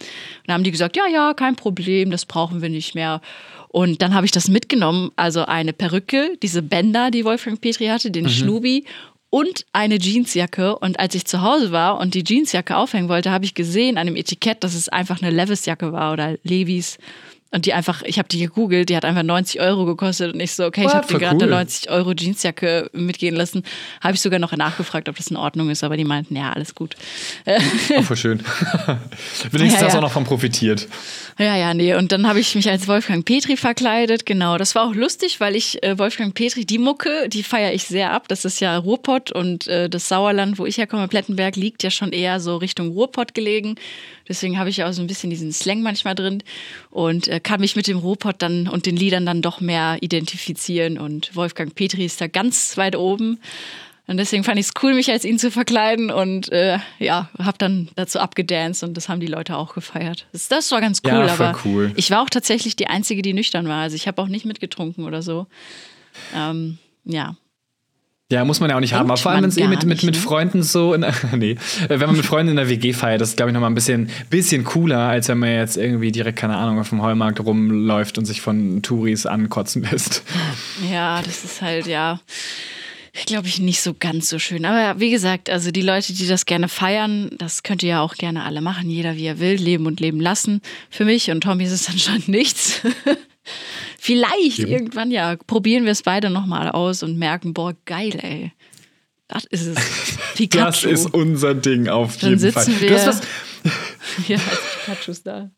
[0.48, 3.20] dann haben die gesagt: ja, ja, kein Problem, das brauchen wir nicht mehr.
[3.68, 8.12] Und dann habe ich das mitgenommen, also eine Perücke, diese Bänder, die Wolfgang Petri hatte,
[8.12, 8.30] den mhm.
[8.30, 8.86] Schnubi
[9.32, 10.78] und eine Jeansjacke.
[10.78, 14.06] Und als ich zu Hause war und die Jeansjacke aufhängen wollte, habe ich gesehen an
[14.06, 17.00] dem Etikett, dass es einfach eine Levis-Jacke war oder Levis.
[17.54, 20.54] Und die einfach, ich habe die gegoogelt, die hat einfach 90 Euro gekostet und ich
[20.54, 21.44] so, okay, ich habe dir gerade cool.
[21.44, 23.64] eine 90 Euro Jeansjacke mitgehen lassen.
[24.00, 26.76] Habe ich sogar noch nachgefragt, ob das in Ordnung ist, aber die meinten, ja, alles
[26.76, 26.96] gut.
[27.46, 28.40] Oh, voll schön.
[29.52, 30.88] Wenigstens ja, hast du auch noch von profitiert.
[31.38, 31.94] Ja, ja, nee.
[31.96, 34.58] Und dann habe ich mich als Wolfgang Petri verkleidet, genau.
[34.58, 38.12] Das war auch lustig, weil ich äh, Wolfgang Petri, die Mucke, die feiere ich sehr
[38.12, 38.30] ab.
[38.30, 42.14] Das ist ja Ruhrpott und äh, das Sauerland, wo ich herkomme, Plettenberg, liegt ja schon
[42.14, 43.76] eher so Richtung Ruhrpott gelegen.
[44.30, 46.44] Deswegen habe ich ja auch so ein bisschen diesen Slang manchmal drin
[46.92, 50.98] und äh, kann mich mit dem Ruhrpott dann und den Liedern dann doch mehr identifizieren.
[51.00, 53.40] Und Wolfgang Petri ist da ganz weit oben.
[54.08, 57.58] Und deswegen fand ich es cool, mich als ihn zu verkleiden und äh, ja, habe
[57.58, 60.26] dann dazu abgedanced und das haben die Leute auch gefeiert.
[60.34, 61.94] Das, das war ganz cool, ja, aber cool.
[61.96, 63.84] ich war auch tatsächlich die Einzige, die nüchtern war.
[63.84, 65.48] Also ich habe auch nicht mitgetrunken oder so.
[66.36, 67.38] Ähm, ja,
[68.32, 69.12] ja, muss man ja auch nicht Denkt haben.
[69.12, 70.22] Aber vor allem, wenn es eh mit, mit, mit ne?
[70.22, 71.06] Freunden so, in,
[71.38, 73.76] nee, wenn man mit Freunden in der WG feiert, das ist, glaube ich, nochmal ein
[73.76, 78.18] bisschen, bisschen cooler, als wenn man jetzt irgendwie direkt, keine Ahnung, auf dem Heumarkt rumläuft
[78.18, 80.24] und sich von Touris ankotzen lässt.
[80.92, 82.20] Ja, das ist halt, ja,
[83.26, 84.66] glaube ich, nicht so ganz so schön.
[84.66, 88.16] Aber wie gesagt, also die Leute, die das gerne feiern, das könnt ihr ja auch
[88.16, 88.90] gerne alle machen.
[88.90, 90.62] Jeder wie er will, leben und leben lassen.
[90.90, 92.82] Für mich und Tommy ist es dann schon nichts.
[94.04, 94.72] Vielleicht Eben.
[94.72, 98.52] irgendwann ja probieren wir es beide nochmal aus und merken, boah, geil, ey.
[99.28, 99.76] Das ist es.
[100.36, 100.66] Pikachu.
[100.66, 102.66] Das ist unser Ding auf Dann jeden Fall.
[102.80, 103.22] Wir, du hast was
[104.28, 104.40] ja,
[104.86, 105.52] Pikachu ist da.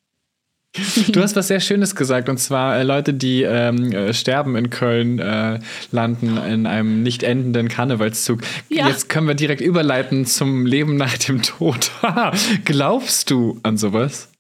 [1.08, 4.69] Du hast was sehr Schönes gesagt, und zwar äh, Leute, die ähm, äh, sterben in
[4.69, 5.60] Köln, äh,
[5.91, 8.41] landen in einem nicht endenden Karnevalszug.
[8.67, 8.89] Ja.
[8.89, 11.91] Jetzt können wir direkt überleiten zum Leben nach dem Tod.
[12.65, 14.32] Glaubst du an sowas?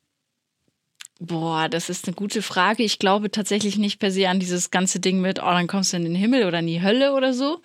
[1.25, 2.83] Boah, das ist eine gute Frage.
[2.83, 5.97] Ich glaube tatsächlich nicht per se an dieses ganze Ding mit, oh, dann kommst du
[5.97, 7.61] in den Himmel oder in die Hölle oder so.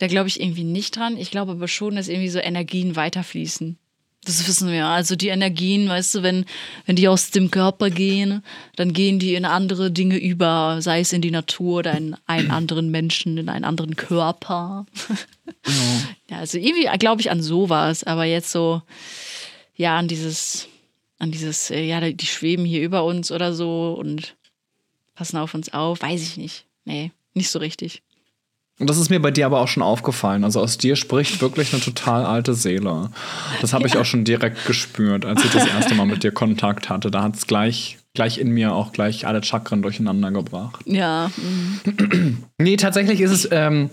[0.00, 1.16] Da glaube ich irgendwie nicht dran.
[1.16, 3.78] Ich glaube aber schon, dass irgendwie so Energien weiterfließen.
[4.24, 4.86] Das wissen wir.
[4.86, 6.44] Also die Energien, weißt du, wenn,
[6.86, 8.42] wenn die aus dem Körper gehen,
[8.74, 12.50] dann gehen die in andere Dinge über, sei es in die Natur oder in einen
[12.50, 14.86] anderen Menschen, in einen anderen Körper.
[15.06, 15.72] Ja,
[16.30, 18.82] ja also irgendwie glaube ich an sowas, aber jetzt so,
[19.76, 20.68] ja, an dieses
[21.18, 24.36] an dieses, äh, ja, die schweben hier über uns oder so und
[25.14, 26.66] passen auf uns auf, weiß ich nicht.
[26.84, 28.02] Nee, nicht so richtig.
[28.78, 30.44] Und das ist mir bei dir aber auch schon aufgefallen.
[30.44, 33.10] Also aus dir spricht wirklich eine total alte Seele.
[33.60, 33.88] Das habe ja.
[33.88, 37.10] ich auch schon direkt gespürt, als ich das erste Mal mit dir Kontakt hatte.
[37.10, 40.84] Da hat es gleich, gleich in mir auch gleich alle Chakren durcheinander gebracht.
[40.86, 41.30] Ja.
[41.36, 42.44] Mhm.
[42.58, 43.90] nee, tatsächlich ist es, ähm,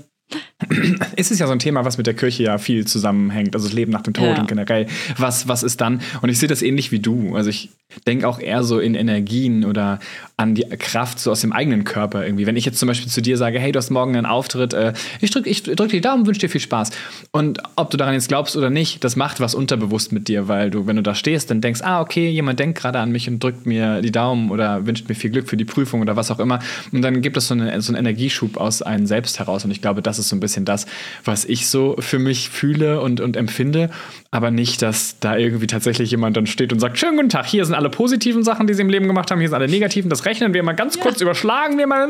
[1.15, 3.55] ist es ja so ein Thema, was mit der Kirche ja viel zusammenhängt.
[3.55, 4.39] Also das Leben nach dem Tod Ja.
[4.39, 4.88] und generell.
[5.17, 6.01] Was, was ist dann?
[6.21, 7.35] Und ich sehe das ähnlich wie du.
[7.35, 7.69] Also ich
[8.07, 9.99] denke auch eher so in Energien oder
[10.38, 12.45] an die Kraft so aus dem eigenen Körper irgendwie.
[12.47, 14.93] Wenn ich jetzt zum Beispiel zu dir sage, hey, du hast morgen einen Auftritt, äh,
[15.21, 16.89] ich drücke ich drück dir die Daumen, wünsche dir viel Spaß.
[17.31, 20.71] Und ob du daran jetzt glaubst oder nicht, das macht was unterbewusst mit dir, weil
[20.71, 23.41] du, wenn du da stehst, dann denkst, ah, okay, jemand denkt gerade an mich und
[23.41, 26.39] drückt mir die Daumen oder wünscht mir viel Glück für die Prüfung oder was auch
[26.39, 26.59] immer.
[26.91, 29.63] Und dann gibt es so, eine, so einen Energieschub aus einem selbst heraus.
[29.63, 30.86] Und ich glaube, das ist so ein bisschen das,
[31.23, 33.89] was ich so für mich fühle und, und empfinde.
[34.32, 37.63] Aber nicht, dass da irgendwie tatsächlich jemand dann steht und sagt, schönen guten Tag, hier
[37.65, 40.25] sind alle positiven Sachen, die sie im Leben gemacht haben, hier sind alle negativen, das
[40.25, 42.08] rechnen wir mal ganz kurz, überschlagen wir mal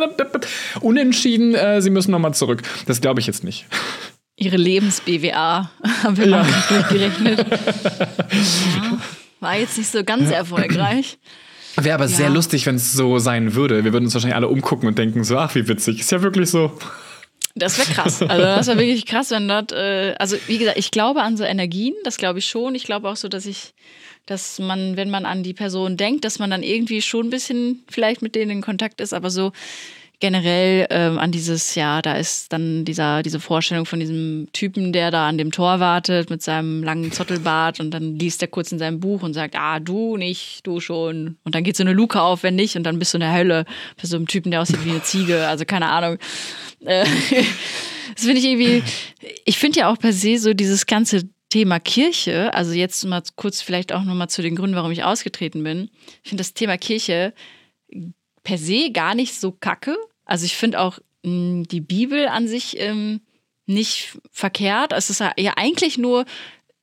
[0.81, 2.61] unentschieden, äh, sie müssen nochmal zurück.
[2.87, 3.65] Das glaube ich jetzt nicht.
[4.37, 5.69] Ihre Lebens-BWA
[6.03, 7.45] haben wir mal durchgerechnet.
[8.31, 8.97] Ja,
[9.39, 11.17] war jetzt nicht so ganz erfolgreich.
[11.77, 12.33] Wäre aber sehr Ja.
[12.33, 13.83] lustig, wenn es so sein würde.
[13.83, 15.99] Wir würden uns wahrscheinlich alle umgucken und denken so, ach, wie witzig.
[15.99, 16.71] Ist ja wirklich so.
[17.55, 18.21] Das wäre krass.
[18.21, 21.45] Also das wäre wirklich krass, wenn dort, äh, also wie gesagt, ich glaube an so
[21.45, 22.75] Energien, das glaube ich schon.
[22.75, 23.73] Ich glaube auch so, dass ich,
[24.25, 27.83] dass man, wenn man an die Person denkt, dass man dann irgendwie schon ein bisschen
[27.89, 29.53] vielleicht mit denen in Kontakt ist, aber so
[30.19, 35.11] generell ähm, an dieses, ja, da ist dann dieser, diese Vorstellung von diesem Typen, der
[35.11, 38.79] da an dem Tor wartet mit seinem langen Zottelbart und dann liest er kurz in
[38.79, 41.37] seinem Buch und sagt, ah, du nicht, du schon.
[41.43, 43.33] Und dann geht so eine Luke auf, wenn nicht, und dann bist du in der
[43.33, 43.65] Hölle
[43.97, 46.17] für so einen Typen, der aussieht wie eine Ziege, also keine Ahnung.
[46.85, 47.05] Äh,
[48.15, 48.83] das finde ich irgendwie,
[49.45, 53.61] ich finde ja auch per se so dieses ganze Thema Kirche, also jetzt mal kurz
[53.61, 55.89] vielleicht auch nochmal zu den Gründen, warum ich ausgetreten bin.
[56.23, 57.33] Ich finde das Thema Kirche
[58.45, 59.97] per se gar nicht so kacke.
[60.23, 63.19] Also ich finde auch mh, die Bibel an sich ähm,
[63.65, 64.93] nicht verkehrt.
[64.93, 66.25] Es ist ja eigentlich nur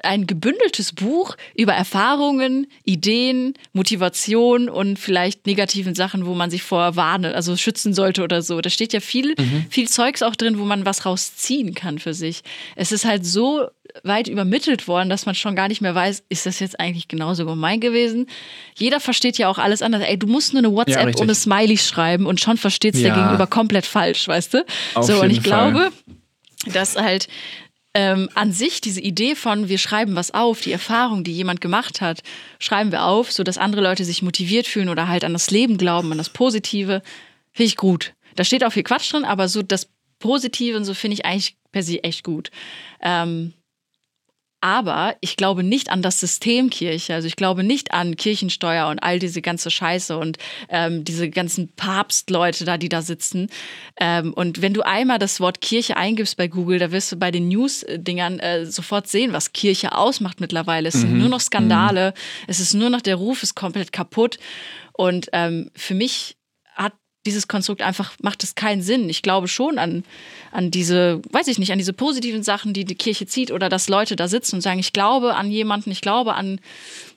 [0.03, 6.97] ein gebündeltes Buch über Erfahrungen, Ideen, Motivation und vielleicht negativen Sachen, wo man sich vor
[6.97, 8.61] warnen, also schützen sollte oder so.
[8.61, 9.35] Da steht ja viel,
[9.71, 12.43] viel Zeugs auch drin, wo man was rausziehen kann für sich.
[12.77, 13.69] Es ist halt so
[14.05, 17.45] weit übermittelt worden, dass man schon gar nicht mehr weiß, ist das jetzt eigentlich genauso
[17.45, 18.27] gemein gewesen?
[18.77, 20.03] Jeder versteht ja auch alles anders.
[20.03, 21.23] Ey, du musst nur eine WhatsApp richtig.
[21.23, 23.17] ohne Smiley schreiben und schon versteht es der Ja.
[23.23, 24.65] Gegenüber komplett falsch, weißt du?
[24.95, 25.73] Auf so, und ich Fall.
[25.73, 25.93] glaube,
[26.73, 27.29] dass halt
[27.95, 32.01] ähm, an sich diese Idee von, wir schreiben was auf, die Erfahrung, die jemand gemacht
[32.01, 32.23] hat,
[32.59, 36.11] schreiben wir auf, sodass andere Leute sich motiviert fühlen oder halt an das Leben glauben,
[36.13, 37.03] an das Positive,
[37.53, 38.15] finde ich gut.
[38.35, 41.57] Da steht auch viel Quatsch drin, aber so das Positive und so finde ich eigentlich
[41.71, 42.51] per se echt gut.
[43.03, 43.53] Ähm,
[44.63, 47.15] aber ich glaube nicht an das System Kirche.
[47.15, 51.73] Also ich glaube nicht an Kirchensteuer und all diese ganze Scheiße und ähm, diese ganzen
[51.75, 53.51] Papstleute da, die da sitzen.
[54.01, 57.33] Ähm, und wenn du einmal das Wort Kirche eingibst bei Google, da wirst du bei
[57.33, 60.89] den News-Dingern äh, sofort sehen, was Kirche ausmacht mittlerweile.
[60.89, 62.15] Es sind nur noch Skandale.
[62.47, 64.39] Es ist nur noch der Ruf ist komplett kaputt.
[64.93, 66.37] Und ähm, für mich
[66.77, 66.93] hat
[67.27, 69.09] dieses Konstrukt einfach, macht es keinen Sinn.
[69.09, 70.05] Ich glaube schon an,
[70.51, 73.89] an diese, weiß ich nicht, an diese positiven Sachen, die die Kirche zieht oder dass
[73.89, 76.61] Leute da sitzen und sagen, ich glaube an jemanden, ich glaube an,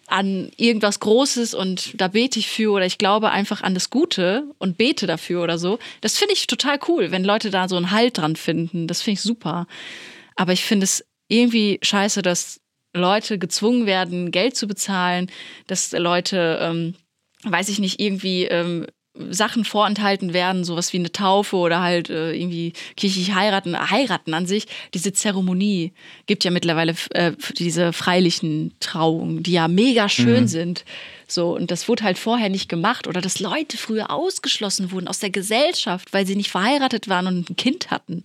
[0.07, 4.43] an irgendwas Großes und da bete ich für oder ich glaube einfach an das Gute
[4.59, 5.79] und bete dafür oder so.
[6.01, 8.87] Das finde ich total cool, wenn Leute da so einen Halt dran finden.
[8.87, 9.65] Das finde ich super.
[10.35, 12.61] Aber ich finde es irgendwie scheiße, dass
[12.93, 15.31] Leute gezwungen werden, Geld zu bezahlen,
[15.67, 16.95] dass Leute, ähm,
[17.43, 18.85] weiß ich nicht, irgendwie ähm,
[19.29, 23.77] Sachen vorenthalten werden, sowas wie eine Taufe oder halt äh, irgendwie kirchlich heiraten.
[23.89, 25.93] Heiraten an sich, diese Zeremonie
[26.25, 30.85] gibt ja mittlerweile äh, diese freilichen Trauungen, die ja mega schön sind.
[31.27, 35.19] So, und das wurde halt vorher nicht gemacht oder dass Leute früher ausgeschlossen wurden aus
[35.19, 38.21] der Gesellschaft, weil sie nicht verheiratet waren und ein Kind hatten.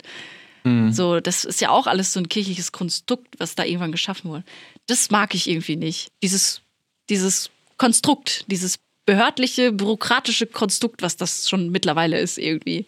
[0.91, 4.43] So, das ist ja auch alles so ein kirchliches Konstrukt, was da irgendwann geschaffen wurde.
[4.85, 6.11] Das mag ich irgendwie nicht.
[6.21, 6.61] Dieses,
[7.09, 12.85] dieses Konstrukt, dieses behördliche, bürokratische Konstrukt, was das schon mittlerweile ist, irgendwie.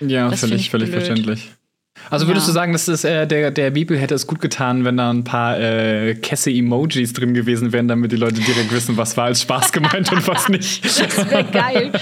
[0.00, 1.50] Ja, Das völlig, völlig verständlich.
[2.08, 2.52] Also würdest Ja.
[2.52, 5.24] du sagen, dass es, äh, der, der Bibel hätte es gut getan, wenn da ein
[5.24, 9.72] paar äh, Kesse-Emojis drin gewesen wären, damit die Leute direkt wissen, was war als Spaß
[9.72, 10.82] gemeint und was nicht.
[11.00, 11.92] Das wäre geil.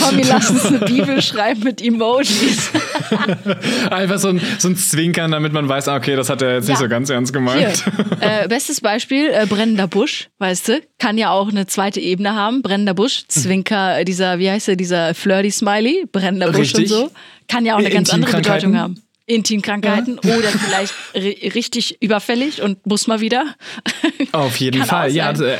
[0.00, 2.70] Tommy, lass uns eine Bibel schreiben mit Emojis.
[3.90, 6.68] Einfach so ein, so ein Zwinkern, damit man weiß, ah, okay, das hat er jetzt
[6.68, 6.84] nicht Ja.
[6.84, 7.84] so ganz ernst gemeint.
[8.20, 10.80] äh, bestes Beispiel, äh, brennender Busch, weißt du?
[10.98, 12.62] Kann ja auch eine zweite Ebene haben.
[12.62, 16.84] Brennender Busch, Zwinker, äh, dieser, wie heißt der, dieser Flirty-Smiley, brennender Busch Richtig.
[16.84, 17.10] und so.
[17.48, 18.36] Kann ja auch eine ganz andere.
[18.36, 19.00] Bedeutung haben.
[19.26, 23.44] Intimkrankheiten oder vielleicht ri- richtig überfällig und muss mal wieder.
[24.32, 25.10] Auf jeden Fall.
[25.12, 25.56] Ja, d-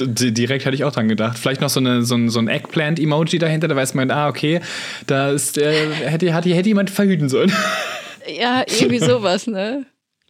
[0.00, 1.38] d- direkt hatte ich auch dran gedacht.
[1.38, 4.60] Vielleicht noch so, eine, so ein, so ein Eggplant-Emoji dahinter, da weiß man, ah, okay,
[5.06, 7.52] da ist, äh, hätte, hätte, hätte jemand verhüten sollen.
[8.38, 9.84] Ja, irgendwie sowas, ne?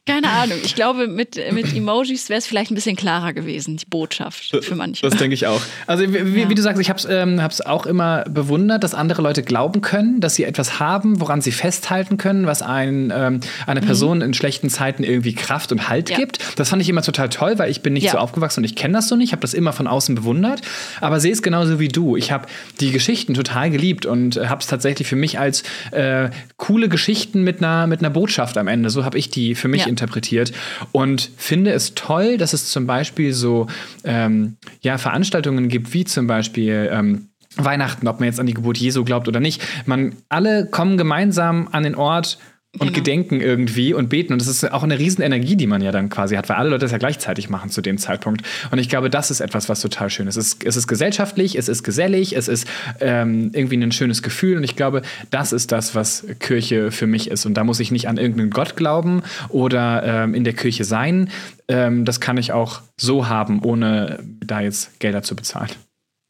[0.09, 0.59] Keine Ahnung.
[0.65, 4.75] Ich glaube, mit, mit Emojis wäre es vielleicht ein bisschen klarer gewesen, die Botschaft für
[4.75, 5.03] manche.
[5.09, 5.61] Das denke ich auch.
[5.87, 6.49] Also wie, Ja.
[6.49, 9.81] wie du sagst, ich habe es ähm, hab's auch immer bewundert, dass andere Leute glauben
[9.83, 14.35] können, dass sie etwas haben, woran sie festhalten können, was ein, ähm, eine Person in
[14.35, 16.13] schlechten Zeiten irgendwie Kraft und Halt Mhm.
[16.13, 16.19] Ja.
[16.19, 16.39] gibt.
[16.59, 18.13] Das fand ich immer total toll, weil ich bin nicht Ja.
[18.13, 19.29] so aufgewachsen und ich kenne das so nicht.
[19.29, 20.63] Ich habe das immer von außen bewundert,
[21.01, 22.17] aber sehe es genauso wie du.
[22.17, 22.47] Ich habe
[22.81, 27.59] die Geschichten total geliebt und habe es tatsächlich für mich als äh, coole Geschichten mit
[27.63, 28.89] einer, mit einer Botschaft am Ende.
[28.91, 29.87] So habe ich die für mich Ja.
[29.99, 30.53] Interpretiert
[30.93, 33.67] und finde es toll, dass es zum Beispiel so
[34.05, 38.79] ähm, ja, Veranstaltungen gibt, wie zum Beispiel ähm, Weihnachten, ob man jetzt an die Geburt
[38.79, 39.63] Jesu glaubt oder nicht.
[39.87, 42.39] Man alle kommen gemeinsam an den Ort
[42.79, 42.93] und Genau.
[42.93, 44.33] gedenken irgendwie und beten.
[44.33, 46.71] Und das ist auch eine riesen Energie, die man ja dann quasi hat, weil alle
[46.71, 48.43] Leute das ja gleichzeitig machen zu dem Zeitpunkt.
[48.71, 50.37] Und ich glaube, das ist etwas, was total schön ist.
[50.37, 52.67] Es ist, es ist gesellschaftlich, es ist gesellig, es ist
[53.01, 54.57] ähm, irgendwie ein schönes Gefühl.
[54.57, 57.47] Und ich glaube, das ist das, was Kirche für mich ist.
[57.47, 61.31] Und da muss ich nicht an irgendeinen Gott glauben oder ähm, in der Kirche sein.
[61.69, 65.71] Ähm, das kann ich auch so haben, ohne da jetzt Gelder zu bezahlen.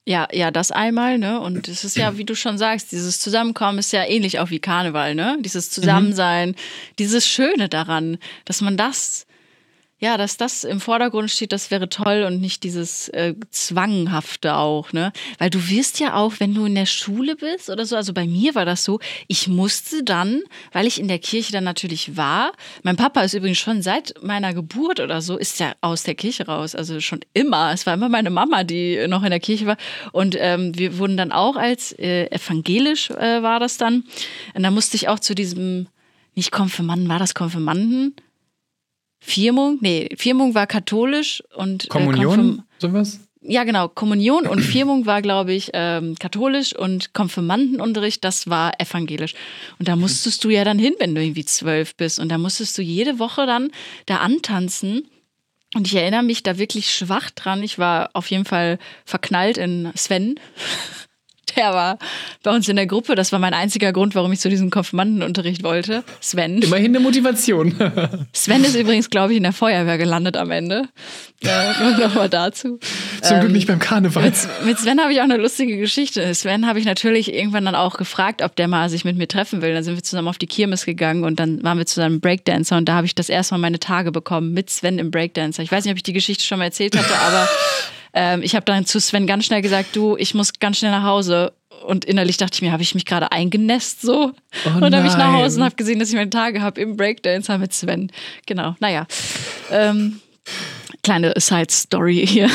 [0.09, 1.38] Ja, ja, das einmal, ne?
[1.38, 4.59] Und es ist ja, wie du schon sagst, dieses Zusammenkommen ist ja ähnlich auch wie
[4.59, 5.37] Karneval, ne?
[5.40, 6.57] Dieses Zusammensein,
[6.99, 8.16] dieses Schöne daran,
[8.47, 9.27] dass man das,
[10.01, 14.93] ja, dass das im Vordergrund steht, das wäre toll und nicht dieses äh, Zwanghafte auch,
[14.93, 15.13] ne?
[15.39, 18.25] Weil du wirst ja auch, wenn du in der Schule bist oder so, also bei
[18.25, 22.53] mir war das so, ich musste dann, weil ich in der Kirche dann natürlich war,
[22.85, 26.47] mein Papa ist übrigens schon seit meiner Geburt oder so, ist ja aus der Kirche
[26.47, 27.73] raus, also schon immer.
[27.73, 29.77] Es war immer meine Mama, die noch in der Kirche war.
[30.13, 34.05] Und ähm, wir wurden dann auch als äh, evangelisch äh, war das dann.
[34.55, 35.89] Und da musste ich auch zu diesem,
[36.37, 38.15] nicht Konfirmanden, war das Konfirmanden?
[39.21, 39.79] Firmung?
[39.81, 43.21] Nee, Firmung war katholisch und äh, Kommunion, Konfirm- sowas?
[43.43, 43.89] ja, genau.
[43.89, 49.35] Kommunion und Firmung war, glaube ich, ähm, katholisch und Konfirmandenunterricht, das war evangelisch.
[49.79, 52.19] Und da musstest du ja dann hin, wenn du irgendwie zwölf bist.
[52.19, 53.71] Und da musstest du jede Woche dann
[54.07, 55.09] da antanzen.
[55.75, 57.63] Und ich erinnere mich da wirklich schwach dran.
[57.63, 60.41] Ich war auf jeden Fall verknallt in Sven.
[61.57, 61.99] Der war
[62.43, 63.15] bei uns in der Gruppe.
[63.15, 66.05] Das war mein einziger Grund, warum ich zu diesem Konfirmandenunterricht wollte.
[66.21, 66.63] Sven.
[66.63, 67.75] Immerhin eine Motivation.
[68.33, 70.89] Sven ist übrigens, glaube ich, in der Feuerwehr gelandet am Ende.
[71.45, 72.81] Äh, nur nochmal dazu.
[73.23, 74.25] Zum Glück nicht beim Karneval.
[74.25, 74.35] Mit,
[74.65, 76.35] mit Sven habe ich auch eine lustige Geschichte.
[76.35, 79.63] Sven habe ich natürlich irgendwann dann auch gefragt, ob der mal sich mit mir treffen
[79.63, 79.73] will.
[79.73, 82.89] Dann sind wir zusammen auf die Kirmes gegangen und dann waren wir zusammen Breakdancer und
[82.89, 85.63] da habe ich das erste Mal meine Tage bekommen mit Sven im Breakdancer.
[85.63, 87.49] Ich weiß nicht, ob ich die Geschichte schon mal erzählt hatte, aber
[88.12, 91.05] ähm, ich habe dann zu Sven ganz schnell gesagt, du, ich muss ganz schnell nach
[91.05, 91.53] Hause.
[91.87, 94.33] Und innerlich dachte ich mir, habe ich mich gerade eingenässt so?
[94.66, 95.33] Oh und dann habe ich nach.
[95.33, 98.11] Hause und habe gesehen, dass ich meine Tage habe im Breakdancer mit Sven.
[98.47, 99.07] Genau, naja.
[99.71, 100.21] Ähm,
[101.03, 102.51] kleine Side-Story hier.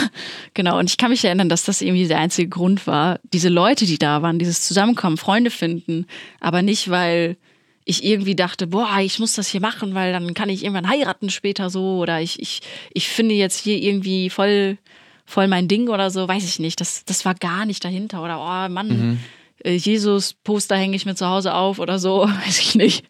[0.54, 3.20] Genau, und ich kann mich erinnern, dass das irgendwie der einzige Grund war.
[3.32, 6.06] Diese Leute, die da waren, dieses Zusammenkommen, Freunde finden,
[6.40, 7.38] aber nicht, weil
[7.86, 11.30] ich irgendwie dachte, boah, ich muss das hier machen, weil dann kann ich irgendwann heiraten
[11.30, 12.62] später so oder ich, ich,
[12.94, 14.78] ich finde jetzt hier irgendwie voll,
[15.26, 16.80] voll mein Ding oder so, weiß ich nicht.
[16.82, 19.20] Das, das war gar nicht dahinter oder, oh Mann,
[19.64, 23.06] äh, Jesus-Poster hänge ich mir zu Hause auf oder so, weiß ich nicht.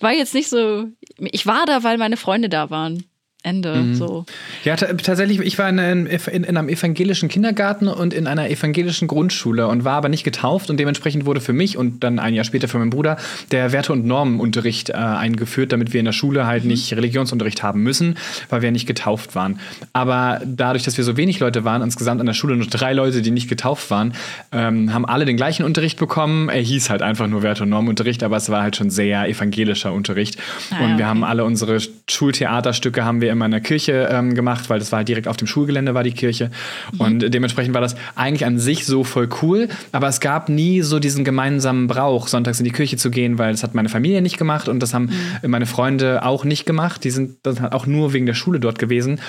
[0.00, 0.86] War jetzt nicht so,
[1.18, 3.04] ich war da, weil meine Freunde da waren.
[3.44, 4.24] Ende, so.
[4.64, 8.48] Ja, ta- tatsächlich, ich war in, einem- in, in einem evangelischen Kindergarten und in einer
[8.50, 12.32] evangelischen Grundschule und war aber nicht getauft und dementsprechend wurde für mich und dann ein
[12.34, 13.18] Jahr später für meinen Bruder
[13.50, 17.82] der Werte- und Normenunterricht äh, eingeführt, damit wir in der Schule halt nicht Religionsunterricht haben
[17.82, 18.16] müssen,
[18.48, 19.60] weil wir nicht getauft waren.
[19.92, 23.20] Aber dadurch, dass wir so wenig Leute waren, insgesamt an der Schule nur drei Leute,
[23.20, 24.14] die nicht getauft waren,
[24.52, 26.48] ähm, haben alle den gleichen Unterricht bekommen.
[26.48, 29.92] Er hieß halt einfach nur Werte- und Normenunterricht, aber es war halt schon sehr evangelischer
[29.92, 30.38] Unterricht.
[30.70, 31.30] Ah, und wir haben okay.
[31.30, 31.78] alle unsere
[32.08, 35.36] Schultheaterstücke haben wir immer in der Kirche ähm, gemacht, weil das war halt direkt auf
[35.36, 36.50] dem Schulgelände war die Kirche.
[36.98, 39.68] Und dementsprechend war das eigentlich an sich so voll cool.
[39.92, 43.52] Aber es gab nie so diesen gemeinsamen Brauch, sonntags in die Kirche zu gehen, weil
[43.52, 45.10] das hat meine Familie nicht gemacht und das haben
[45.46, 47.04] meine Freunde auch nicht gemacht.
[47.04, 49.20] Die sind das hat auch nur wegen der Schule dort gewesen.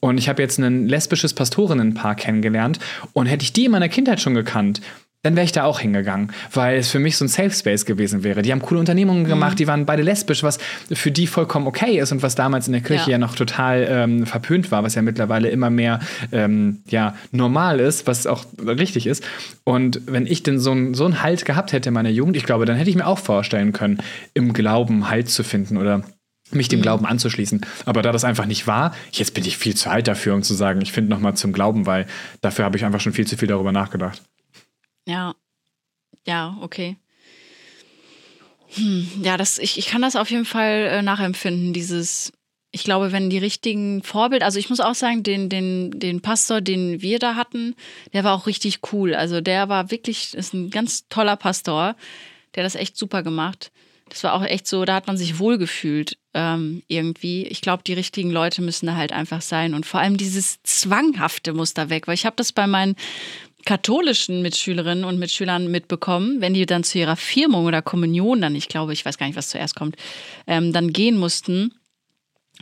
[0.00, 2.78] Und ich habe jetzt ein lesbisches Pastorinnenpaar kennengelernt.
[3.12, 4.80] Und hätte ich die in meiner Kindheit schon gekannt,
[5.22, 8.24] dann wäre ich da auch hingegangen, weil es für mich so ein Safe Space gewesen
[8.24, 8.42] wäre.
[8.42, 10.58] Die haben coole Unternehmungen gemacht, die waren beide lesbisch, was
[10.92, 13.18] für die vollkommen okay ist und was damals in der Kirche ja, Ja.
[13.18, 16.00] noch total ähm, verpönt war, was ja mittlerweile immer mehr
[16.32, 19.24] ähm, ja, normal ist, was auch richtig ist.
[19.64, 22.44] Und wenn ich denn so, ein, so einen Halt gehabt hätte in meiner Jugend, ich
[22.44, 23.98] glaube, dann hätte ich mir auch vorstellen können,
[24.34, 26.02] im Glauben Halt zu finden oder
[26.50, 27.64] mich dem Glauben anzuschließen.
[27.86, 30.52] Aber da das einfach nicht war, jetzt bin ich viel zu alt dafür, um zu
[30.52, 32.06] sagen, ich finde nochmal zum Glauben, weil
[32.42, 34.20] dafür habe ich einfach schon viel zu viel darüber nachgedacht.
[35.06, 35.34] Ja.
[36.26, 36.96] Ja, okay.
[38.74, 42.32] Hm, ja, das, ich, ich kann das auf jeden Fall äh, nachempfinden, dieses,
[42.70, 46.60] ich glaube, wenn die richtigen Vorbild, also ich muss auch sagen, den, den, den Pastor,
[46.62, 47.74] den wir da hatten,
[48.14, 49.14] der war auch richtig cool.
[49.14, 51.96] Also der war wirklich, ist ein ganz toller Pastor,
[52.54, 53.72] der hat das echt super gemacht.
[54.08, 57.46] Das war auch echt so, da hat man sich wohlgefühlt ähm, irgendwie.
[57.46, 59.72] Ich glaube, die richtigen Leute müssen da halt einfach sein.
[59.72, 62.96] Und vor allem dieses Zwanghafte muss da weg, weil ich habe das bei meinen
[63.64, 68.68] katholischen Mitschülerinnen und Mitschülern mitbekommen, wenn die dann zu ihrer Firmung oder Kommunion dann, ich
[68.68, 69.96] glaube, ich weiß gar nicht, was zuerst kommt,
[70.46, 71.74] ähm, dann gehen mussten.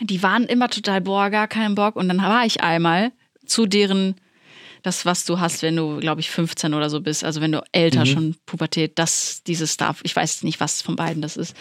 [0.01, 1.97] Die waren immer total, boah, gar keinen Bock.
[1.97, 3.13] Und dann war ich einmal
[3.45, 4.15] zu deren
[4.83, 7.63] das, was du hast, wenn du, glaube ich, 15 oder so bist, also wenn du
[7.73, 8.07] älter mhm.
[8.07, 11.55] schon Pubertät, das, dieses Stuff, ich weiß nicht, was von beiden das ist.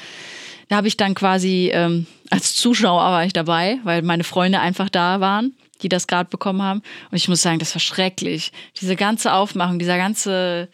[0.69, 4.89] Da habe ich dann quasi ähm, als Zuschauer war ich dabei, weil meine Freunde einfach
[4.89, 6.81] da waren, die das gerade bekommen haben.
[7.11, 8.51] Und ich muss sagen, das war schrecklich.
[8.79, 10.69] Diese ganze Aufmachung, dieser ganze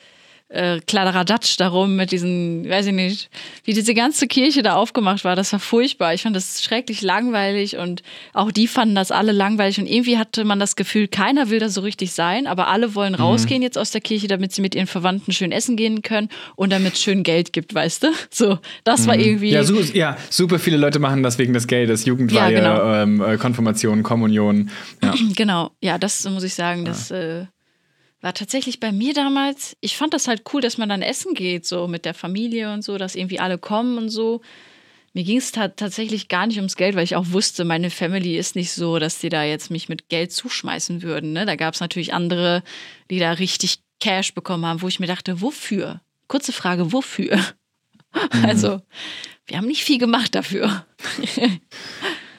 [0.49, 3.29] äh, Kladderadatsch darum mit diesen, weiß ich nicht,
[3.63, 5.35] wie diese ganze Kirche da aufgemacht war.
[5.35, 6.13] Das war furchtbar.
[6.13, 8.03] Ich fand das schrecklich langweilig und
[8.33, 11.69] auch die fanden das alle langweilig und irgendwie hatte man das Gefühl, keiner will da
[11.69, 13.21] so richtig sein, aber alle wollen mhm.
[13.21, 16.71] rausgehen jetzt aus der Kirche, damit sie mit ihren Verwandten schön essen gehen können und
[16.71, 18.07] damit es schön Geld gibt, weißt du?
[18.31, 19.07] So, das mhm.
[19.07, 19.51] war irgendwie.
[19.51, 22.05] Ja, su ja, super viele Leute machen das wegen des Geldes.
[22.05, 22.93] Jugendweihe, ja, genau.
[22.93, 24.69] ähm, äh, Konfirmation, Kommunion.
[25.01, 25.13] Ja.
[25.35, 27.11] Genau, ja, das muss ich sagen, das.
[27.11, 27.45] Äh,
[28.25, 31.67] war tatsächlich bei mir damals, ich fand das halt cool, dass man dann essen geht,
[31.67, 34.41] so mit der Familie und so, dass irgendwie alle kommen und so.
[35.13, 38.55] Mir ging es tatsächlich gar nicht ums Geld, weil ich auch wusste, meine Family ist
[38.55, 41.33] nicht so, dass die da jetzt mich mit Geld zuschmeißen würden.
[41.33, 41.45] Ne?
[41.45, 42.63] Da gab es natürlich andere,
[43.11, 46.01] die da richtig Cash bekommen haben, wo ich mir dachte, wofür?
[46.27, 47.39] Kurze Frage, wofür?
[48.31, 48.45] Mhm.
[48.45, 48.81] Also,
[49.45, 50.85] wir haben nicht viel gemacht dafür.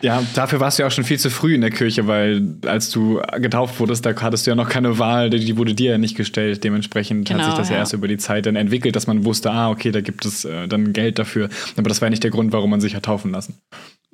[0.03, 2.91] Ja, dafür warst du ja auch schon viel zu früh in der Kirche, weil als
[2.91, 6.17] du getauft wurdest, da hattest du ja noch keine Wahl, die wurde dir ja nicht
[6.17, 6.65] gestellt.
[6.65, 7.77] Dementsprechend genau, hat sich das ja.
[7.77, 10.69] erst über die Zeit dann entwickelt, dass man wusste, ah, okay, da gibt es äh,
[10.69, 11.49] dann Geld dafür.
[11.77, 13.59] Aber das war ja nicht der Grund, warum man sich hat taufen lassen.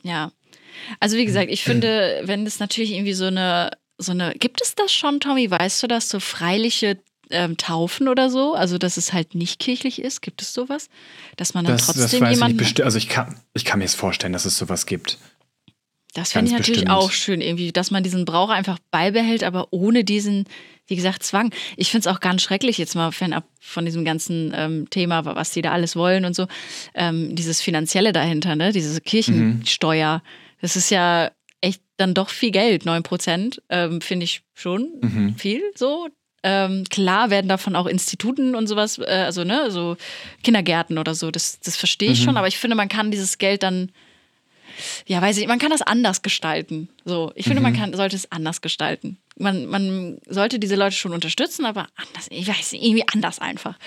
[0.02, 0.30] Ja.
[1.00, 4.74] Also wie gesagt, ich finde, wenn es natürlich irgendwie so eine, so eine, gibt es
[4.74, 5.50] das schon, Tommy?
[5.50, 6.98] Weißt du das, so freiliche
[7.30, 8.54] ähm, Taufen oder so?
[8.54, 10.22] Also, dass es halt nicht kirchlich ist?
[10.22, 10.88] Gibt es sowas?
[11.36, 12.62] Dass man dann das, trotzdem das jemanden.
[12.62, 15.18] Ich also ich kann, ich kann mir jetzt vorstellen, dass es sowas gibt.
[16.14, 16.96] Das finde ich natürlich bestimmt.
[16.96, 20.44] auch schön, irgendwie, dass man diesen Brauch einfach beibehält, aber ohne diesen,
[20.86, 21.54] wie gesagt, Zwang.
[21.76, 25.52] Ich finde es auch ganz schrecklich, jetzt mal fernab von diesem ganzen ähm, Thema, was
[25.52, 26.46] die da alles wollen und so,
[26.94, 28.72] ähm, dieses Finanzielle dahinter, ne?
[28.72, 30.18] diese Kirchensteuer.
[30.18, 30.58] Mhm.
[30.60, 31.30] Das ist ja
[31.62, 35.34] echt dann doch viel Geld, 9 Prozent, ähm, finde ich schon mhm.
[35.36, 36.08] viel so.
[36.44, 39.96] Ähm, klar werden davon auch Instituten und sowas, äh, also ne, so
[40.42, 42.24] Kindergärten oder so, das, das verstehe ich mhm.
[42.24, 43.92] schon, aber ich finde, man kann dieses Geld dann
[45.06, 46.88] ja, weiß ich, man kann das anders gestalten.
[47.04, 47.64] So, ich finde, mhm.
[47.64, 49.18] man kann, sollte es anders gestalten.
[49.36, 53.78] Man, man sollte diese Leute schon unterstützen, aber anders, ich weiß nicht, irgendwie anders einfach.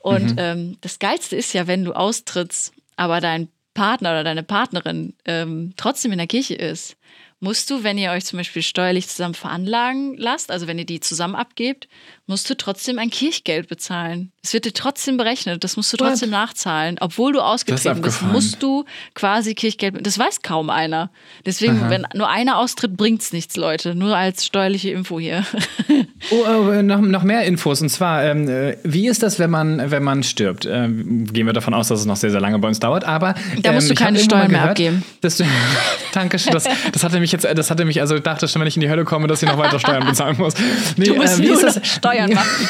[0.00, 0.38] Und mhm.
[0.38, 5.72] ähm, das Geilste ist ja, wenn du austrittst, aber dein Partner oder deine Partnerin ähm,
[5.76, 6.97] trotzdem in der Kirche ist
[7.40, 11.00] musst du, wenn ihr euch zum Beispiel steuerlich zusammen veranlagen lasst, also wenn ihr die
[11.00, 11.88] zusammen abgebt,
[12.26, 14.32] musst du trotzdem ein Kirchgeld bezahlen.
[14.42, 16.38] Es wird dir trotzdem berechnet, das musst du trotzdem What?
[16.38, 16.96] nachzahlen.
[17.00, 20.04] Obwohl du ausgetreten bist, musst du quasi Kirchgeld.
[20.04, 21.10] Das weiß kaum einer.
[21.46, 21.90] Deswegen, Aha.
[21.90, 23.94] wenn nur einer austritt, bringt es nichts, Leute.
[23.94, 25.44] Nur als steuerliche Info hier.
[26.30, 27.80] oh, oh, noch, noch mehr Infos.
[27.80, 30.66] Und zwar, ähm, äh, wie ist das, wenn man, wenn man stirbt?
[30.66, 33.04] Ähm, gehen wir davon aus, dass es noch sehr, sehr lange bei uns dauert.
[33.04, 35.04] Aber da musst ähm, du keine Steuern mehr abgeben.
[35.20, 35.44] Dass du,
[36.12, 36.52] Dankeschön.
[36.52, 38.80] Das, das hatte mich jetzt, das hatte mich, also ich dachte schon, wenn ich in
[38.80, 40.54] die Hölle komme, dass ich noch weiter Steuern bezahlen muss.
[40.96, 41.80] Nee, du musst äh, wie ist das?
[41.86, 42.68] Steuern machen.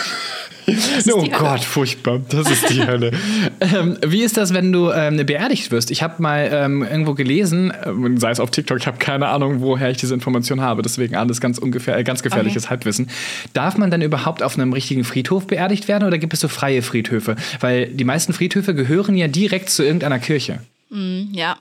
[1.12, 2.20] oh Gott, furchtbar.
[2.28, 3.12] Das ist die Hölle.
[3.60, 5.90] ähm, wie ist das, wenn du ähm, beerdigt wirst?
[5.90, 9.60] Ich habe mal ähm, irgendwo gelesen, äh, sei es auf TikTok, ich habe keine Ahnung,
[9.60, 12.70] woher ich diese Information habe, deswegen alles ganz, ungefähr, äh, ganz gefährliches okay.
[12.70, 13.08] Halbwissen.
[13.52, 16.82] Darf man dann überhaupt auf einem richtigen Friedhof beerdigt werden oder gibt es so freie
[16.82, 17.36] Friedhöfe?
[17.60, 20.60] Weil die meisten Friedhöfe gehören ja direkt zu irgendeiner Kirche.
[20.90, 21.56] Mm, ja,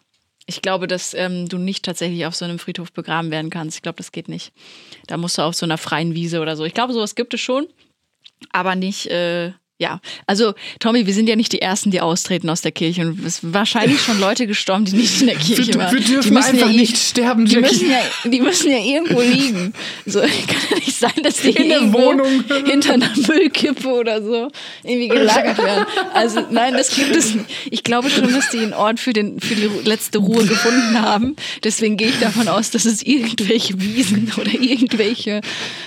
[0.47, 3.75] ich glaube, dass ähm, du nicht tatsächlich auf so einem Friedhof begraben werden kannst.
[3.75, 4.53] Ich glaube, das geht nicht.
[5.05, 6.63] Da musst du auf so einer freien Wiese oder so.
[6.63, 7.67] Ich glaube, sowas gibt es schon,
[8.51, 12.61] aber nicht äh, ja, also Tommy, wir sind ja nicht die Ersten, die austreten aus
[12.61, 13.01] der Kirche.
[13.01, 15.95] Und es sind wahrscheinlich schon Leute gestorben, die nicht in der Kirche wir, waren.
[15.95, 17.45] Wir dürfen einfach ja nicht sterben.
[17.45, 19.73] Die müssen, ja, die müssen ja irgendwo liegen.
[20.07, 20.29] So kann
[20.71, 24.49] ja nicht sein, dass die in der Wohnung hinter einer Müllkippe oder so
[24.83, 25.85] irgendwie gelagert werden.
[26.11, 27.45] Also nein, das gibt es nicht.
[27.69, 31.35] Ich glaube schon, dass die einen Ort für, den, für die letzte Ruhe gefunden haben.
[31.63, 35.41] Deswegen gehe ich davon aus, dass es irgendwelche Wiesen oder irgendwelche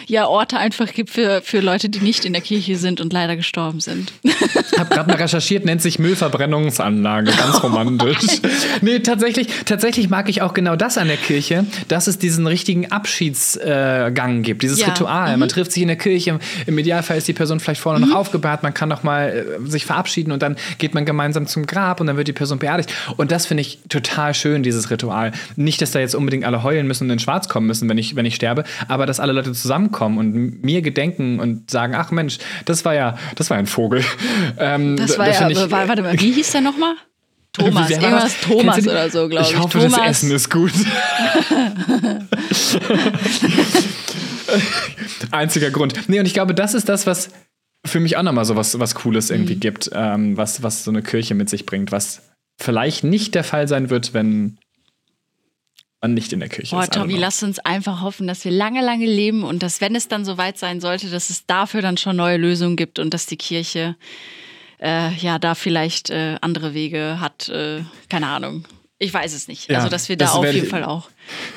[0.06, 3.34] ja, Orte einfach gibt für, für Leute, die nicht in der Kirche sind und leider
[3.34, 4.12] gestorben sind.
[4.22, 8.40] Ich habe gerade mal recherchiert, nennt sich Müllverbrennungsanlage, ganz romantisch.
[8.80, 12.90] nee, tatsächlich, tatsächlich mag ich auch genau das an der Kirche, dass es diesen richtigen
[12.92, 14.88] Abschiedsgang äh, gibt, dieses ja.
[14.88, 15.34] Ritual.
[15.34, 15.40] Mhm.
[15.40, 18.10] Man trifft sich in der Kirche, im Idealfall ist die Person vielleicht vorne mhm.
[18.10, 19.28] noch aufgebahrt, man kann noch mal
[19.64, 22.58] äh, sich verabschieden und dann geht man gemeinsam zum Grab und dann wird die Person
[22.58, 22.92] beerdigt.
[23.16, 25.32] Und das finde ich total schön, dieses Ritual.
[25.56, 28.16] Nicht, dass da jetzt unbedingt alle heulen müssen und in Schwarz kommen müssen, wenn ich,
[28.16, 32.38] wenn ich sterbe, aber dass alle Leute zusammenkommen und mir gedenken und sagen, ach Mensch,
[32.64, 34.04] das war ja, das war ein Vogel.
[34.58, 36.94] Ähm, das war das ja, ich, warte mal, wie hieß der nochmal?
[37.52, 38.40] Thomas, war irgendwas?
[38.40, 39.50] Thomas oder so, glaube ich.
[39.50, 40.72] Ich hoffe, Thomas, das Essen ist gut.
[45.30, 46.08] Einziger Grund.
[46.08, 47.30] Nee, und ich glaube, das ist das, was
[47.84, 49.60] für mich auch nochmal so was, was Cooles irgendwie Mhm.
[49.60, 52.22] gibt, ähm, was, was so eine Kirche mit sich bringt, was
[52.60, 54.58] vielleicht nicht der Fall sein wird, wenn
[56.00, 56.92] man nicht in der Kirche Boah, ist.
[56.92, 60.24] Tobi, lass uns einfach hoffen, dass wir lange, lange leben und dass, wenn es dann
[60.24, 63.96] soweit sein sollte, dass es dafür dann schon neue Lösungen gibt und dass die Kirche
[64.80, 67.48] äh, ja da vielleicht äh, andere Wege hat.
[67.48, 68.64] Äh, keine Ahnung.
[69.02, 69.70] Ich weiß es nicht.
[69.70, 71.08] Ja, also, dass wir da das auf jeden Fall auch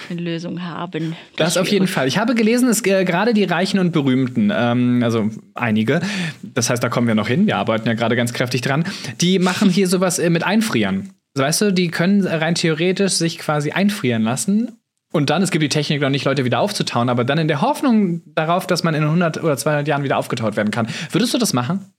[0.09, 1.17] eine Lösung haben.
[1.35, 2.07] Das auf jeden Fall.
[2.07, 6.01] Ich habe gelesen, es äh, gerade die Reichen und Berühmten, ähm, also einige,
[6.41, 8.85] das heißt, da kommen wir noch hin, wir arbeiten ja gerade ganz kräftig dran,
[9.19, 11.13] die machen hier sowas äh, mit Einfrieren.
[11.35, 14.77] Weißt du, die können rein theoretisch sich quasi einfrieren lassen.
[15.11, 17.61] Und dann, es gibt die Technik noch nicht, Leute wieder aufzutauen, aber dann in der
[17.61, 20.87] Hoffnung darauf, dass man in 100 oder 200 Jahren wieder aufgetaut werden kann.
[21.11, 21.93] Würdest du das machen?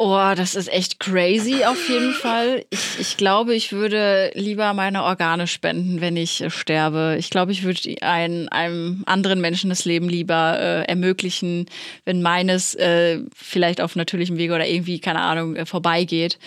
[0.00, 2.64] Oh, das ist echt crazy auf jeden Fall.
[2.70, 7.16] Ich, ich glaube, ich würde lieber meine Organe spenden, wenn ich äh, sterbe.
[7.18, 11.66] Ich glaube, ich würde ein, einem anderen Menschen das Leben lieber äh, ermöglichen,
[12.04, 16.38] wenn meines äh, vielleicht auf natürlichem Wege oder irgendwie, keine Ahnung, äh, vorbeigeht.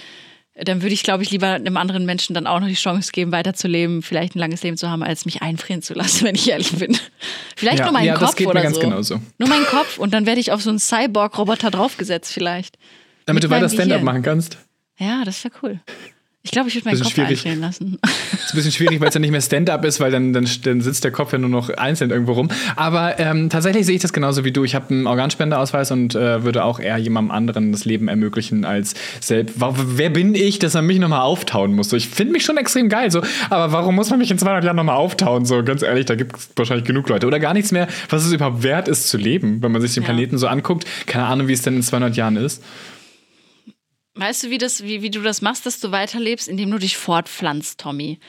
[0.55, 3.31] Dann würde ich, glaube ich, lieber einem anderen Menschen dann auch noch die Chance geben,
[3.31, 6.73] weiterzuleben, vielleicht ein langes Leben zu haben, als mich einfrieren zu lassen, wenn ich ehrlich
[6.73, 6.97] bin.
[7.55, 8.81] Vielleicht Ja, nur meinen ja, das Kopf geht mir oder ganz so.
[8.81, 9.21] genauso.
[9.37, 12.77] Nur meinen Kopf und dann werde ich auf so einen Cyborg-Roboter draufgesetzt vielleicht.
[13.25, 14.57] Damit Mit du weiter Stand-up machen kannst.
[14.99, 15.79] Ja, das wäre cool.
[16.43, 17.29] Ich glaube, ich würde meinen Kopf schwierig.
[17.45, 17.99] einfrieren lassen.
[18.33, 20.81] Ist ein bisschen schwierig, weil es ja nicht mehr Stand-up ist, weil dann, dann, dann
[20.81, 22.49] sitzt der Kopf ja nur noch einzeln irgendwo rum.
[22.75, 24.63] Aber ähm, tatsächlich sehe ich das genauso wie du.
[24.63, 28.95] Ich habe einen Organspendeausweis und äh, würde auch eher jemandem anderen das Leben ermöglichen als
[29.19, 29.55] selbst.
[29.59, 31.89] Wer bin ich, dass er mich nochmal auftauen muss?
[31.89, 33.21] So, ich finde mich schon extrem geil, so,
[33.51, 35.45] aber warum muss man mich in 200 Jahren nochmal auftauen?
[35.45, 37.27] So, ganz ehrlich, da gibt es wahrscheinlich genug Leute.
[37.27, 40.01] Oder gar nichts mehr, was es überhaupt wert ist zu leben, wenn man sich den
[40.01, 40.07] Ja.
[40.07, 40.85] Planeten so anguckt.
[41.05, 42.63] Keine Ahnung, wie es denn in 200 Jahren ist.
[44.15, 46.97] Weißt du, wie, das, wie, wie du das machst, dass du weiterlebst, indem du dich
[46.97, 48.19] fortpflanzt, Tommy?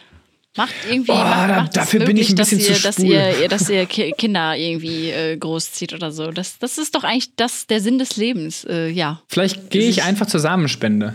[0.56, 2.98] Macht irgendwie, Oh, macht, macht dafür bin möglich, ich ein bisschen dass ihr, zu dass
[2.98, 6.30] ihr, ihr, dass ihr Ki- Kinder irgendwie äh, großzieht oder so.
[6.30, 9.22] Das, das ist doch eigentlich das, der Sinn des Lebens, äh, ja.
[9.28, 11.14] Vielleicht gehe ich einfach zur Samenspende.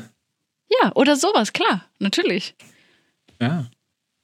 [0.81, 2.55] Ja, oder sowas, klar, natürlich.
[3.39, 3.67] Ja.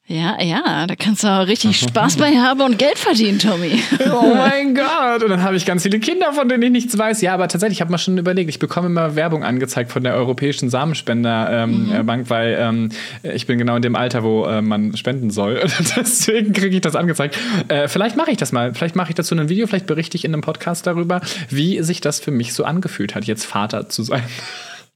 [0.06, 3.82] Ja, ja, da kannst du auch richtig Spaß bei haben und Geld verdienen, Tommy.
[4.12, 5.24] Oh mein Gott.
[5.24, 7.22] Und dann habe ich ganz viele Kinder, von denen ich nichts weiß.
[7.22, 10.16] Ja, aber tatsächlich, ich habe mal schon überlegt, ich bekomme immer Werbung angezeigt von der
[10.16, 12.90] Europäischen Samenspenderbank, ähm, äh, Bank, weil ähm,
[13.24, 15.62] ich bin genau in dem Alter, wo äh, man spenden soll.
[15.96, 17.38] Deswegen kriege ich das angezeigt.
[17.70, 18.74] Äh, vielleicht mache ich das mal.
[18.74, 22.02] Vielleicht mache ich dazu ein Video, vielleicht berichte ich in einem Podcast darüber, wie sich
[22.02, 24.24] das für mich so angefühlt hat, jetzt Vater zu sein.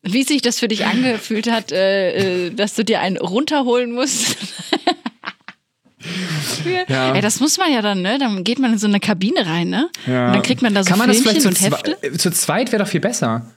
[0.03, 4.37] Wie sich das für dich angefühlt hat, äh, äh, dass du dir einen runterholen musst.
[6.87, 7.13] Ja.
[7.13, 8.17] Ey, das muss man ja dann, ne?
[8.17, 9.89] Dann geht man in so eine Kabine rein, ne?
[10.05, 10.27] Ja.
[10.27, 11.97] Und dann kriegt man da so Kann man das vielleicht zu, und Hefte.
[12.17, 13.51] zu zweit wäre doch viel besser.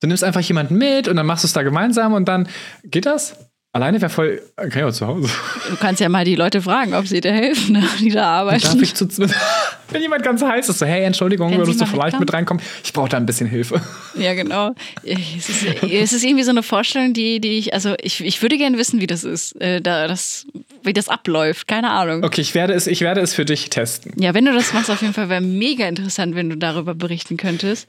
[0.00, 2.48] Du nimmst einfach jemanden mit und dann machst du es da gemeinsam und dann
[2.84, 3.36] geht das?
[3.72, 4.42] Alleine wäre voll.
[4.56, 5.28] Kann ich auch zu Hause.
[5.68, 8.62] Du kannst ja mal die Leute fragen, ob sie dir helfen, die da arbeiten.
[8.62, 9.06] Darf ich zu?
[9.90, 12.62] Wenn jemand ganz heiß ist, so, hey, Entschuldigung, Können würdest du vielleicht mit reinkommen?
[12.82, 13.80] Ich brauche da ein bisschen Hilfe.
[14.16, 14.74] Ja, genau.
[15.04, 18.58] Es ist, es ist irgendwie so eine Vorstellung, die, die ich, also ich, ich würde
[18.58, 20.46] gerne wissen, wie das ist, äh, da, das,
[20.82, 21.68] wie das abläuft.
[21.68, 22.24] Keine Ahnung.
[22.24, 24.12] Okay, ich werde es, ich werde es für dich testen.
[24.20, 27.36] Ja, wenn du das machst, auf jeden Fall wäre mega interessant, wenn du darüber berichten
[27.36, 27.88] könntest.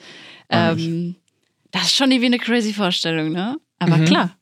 [0.52, 1.16] Ähm,
[1.72, 3.58] das ist schon irgendwie eine crazy Vorstellung, ne?
[3.80, 4.06] Aber Mhm.
[4.06, 4.38] klar.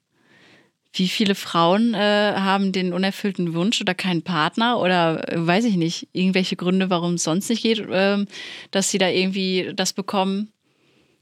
[0.94, 5.76] Wie viele Frauen äh, haben den unerfüllten Wunsch oder keinen Partner oder äh, weiß ich
[5.76, 8.28] nicht, irgendwelche Gründe, warum es sonst nicht geht, ähm,
[8.72, 10.52] dass sie da irgendwie das bekommen?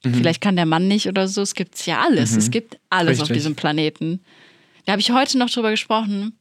[0.04, 0.14] Mhm.
[0.14, 1.42] Vielleicht kann der Mann nicht oder so.
[1.42, 2.36] Es gibt ja alles.
[2.38, 3.38] Es gibt alles auf Richtig.
[3.38, 4.22] diesem Planeten.
[4.86, 6.38] Da habe ich heute noch drüber gesprochen.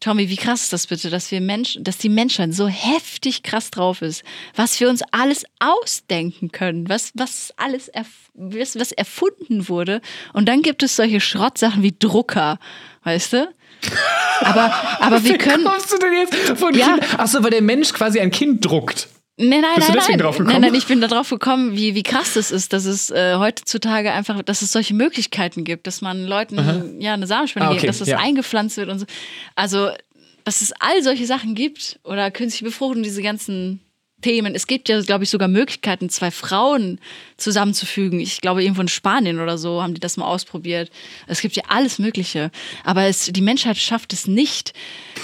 [0.00, 3.70] Tommy, wie krass ist das bitte, dass wir Menschen, dass die Menschheit so heftig krass
[3.70, 4.24] drauf ist,
[4.56, 10.00] was wir uns alles ausdenken können, was, was alles erf was, was erfunden wurde.
[10.32, 12.58] Und dann gibt es solche Schrottsachen wie Drucker,
[13.04, 13.48] weißt du?
[14.40, 15.64] Aber, aber wir Wie können.
[15.64, 16.96] kommst du denn jetzt von Ja.
[16.96, 17.18] Kind?
[17.20, 19.08] Achso, weil der Mensch quasi ein Kind druckt.
[19.42, 20.24] Nein, nein, Bist du nein, deswegen nein.
[20.26, 20.52] drauf gekommen?
[20.52, 23.36] nein, nein, ich bin da drauf gekommen, wie, wie krass das ist, dass es äh,
[23.36, 27.80] heutzutage einfach, dass es solche Möglichkeiten gibt, dass man Leuten ja eine Samenspende Ah, gibt,
[27.80, 28.18] okay, dass das ja.
[28.18, 29.06] eingepflanzt wird und so.
[29.56, 29.90] Also,
[30.44, 33.80] dass es all solche Sachen gibt oder künstliche Befruchtung, diese ganzen
[34.20, 34.54] Themen.
[34.54, 37.00] Es gibt ja, glaube ich, sogar Möglichkeiten, zwei Frauen
[37.36, 38.20] zusammenzufügen.
[38.20, 40.90] Ich glaube, irgendwo in Spanien oder so haben die das mal ausprobiert.
[41.26, 42.50] Es gibt ja alles Mögliche.
[42.84, 44.72] Aber es, die Menschheit schafft es nicht,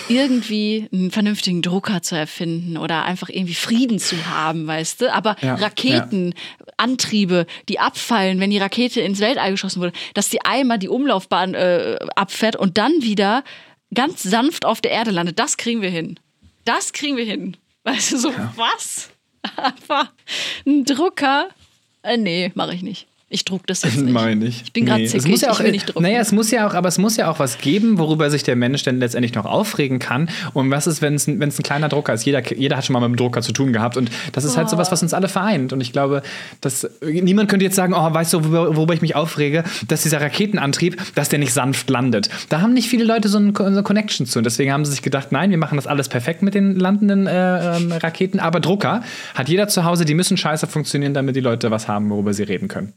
[0.09, 5.13] irgendwie einen vernünftigen Drucker zu erfinden oder einfach irgendwie Frieden zu haben, weißt du?
[5.13, 6.35] Aber Ja, Raketen,
[6.77, 11.55] Antriebe, die abfallen, wenn die Rakete ins Weltall geschossen wurde, dass die einmal die Umlaufbahn
[11.55, 13.45] äh, abfährt und dann wieder
[13.95, 16.19] ganz sanft auf der Erde landet, das kriegen wir hin.
[16.65, 17.57] Das kriegen wir hin.
[17.87, 19.11] Weißt du, so was?
[19.57, 20.11] Aber
[20.67, 21.51] ein Drucker?
[22.03, 23.07] Äh, nee, mache ich nicht.
[23.37, 24.15] Ich druck das jetzt nicht.
[24.15, 24.63] Meine ich.
[24.63, 26.03] Ich bin gerade Nee, zickig, es muss ja auch, ich will nicht drucken.
[26.03, 28.57] Naja, es muss ja auch, aber es muss ja auch was geben, worüber sich der
[28.57, 30.31] Mensch dann letztendlich noch aufregen kann.
[30.55, 32.25] Und was ist, wenn es ein, kleiner Drucker ist?
[32.25, 33.99] Jeder, jeder hat schon mal mit dem Drucker zu tun gehabt.
[33.99, 35.75] Und das ist halt sowas, was uns alle vereint.
[35.75, 36.23] Und ich glaube,
[36.63, 40.23] dass niemand könnte jetzt sagen, oh, weißt du, worüber, worüber ich mich aufrege, dass dieser
[40.23, 42.31] Raketenantrieb, dass der nicht sanft landet.
[42.49, 44.39] Da haben nicht viele Leute so, ein, so eine Connection zu.
[44.39, 47.27] Und deswegen haben sie sich gedacht, nein, wir machen das alles perfekt mit den landenden
[47.27, 48.41] äh, ähm, Raketen.
[48.41, 49.03] Aber Drucker
[49.35, 52.45] hat jeder zu Hause, die müssen scheiße funktionieren, damit die Leute was haben, worüber sie
[52.45, 52.95] reden können.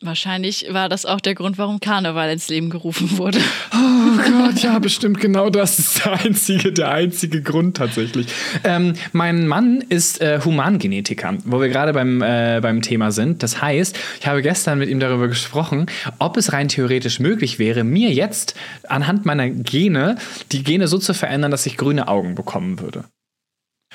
[0.00, 3.38] Wahrscheinlich war das auch der Grund, warum Karneval ins Leben gerufen wurde.
[3.72, 8.28] Oh Gott, ja, bestimmt genau das ist der einzige, der einzige Grund tatsächlich.
[8.62, 13.42] Ähm, mein Mann ist äh, Humangenetiker, wo wir gerade beim, äh, beim Thema sind.
[13.42, 15.86] Das heißt, ich habe gestern mit ihm darüber gesprochen,
[16.20, 18.54] ob es rein theoretisch möglich wäre, mir jetzt
[18.88, 20.16] anhand meiner Gene
[20.52, 23.04] die Gene so zu verändern, dass ich grüne Augen bekommen würde.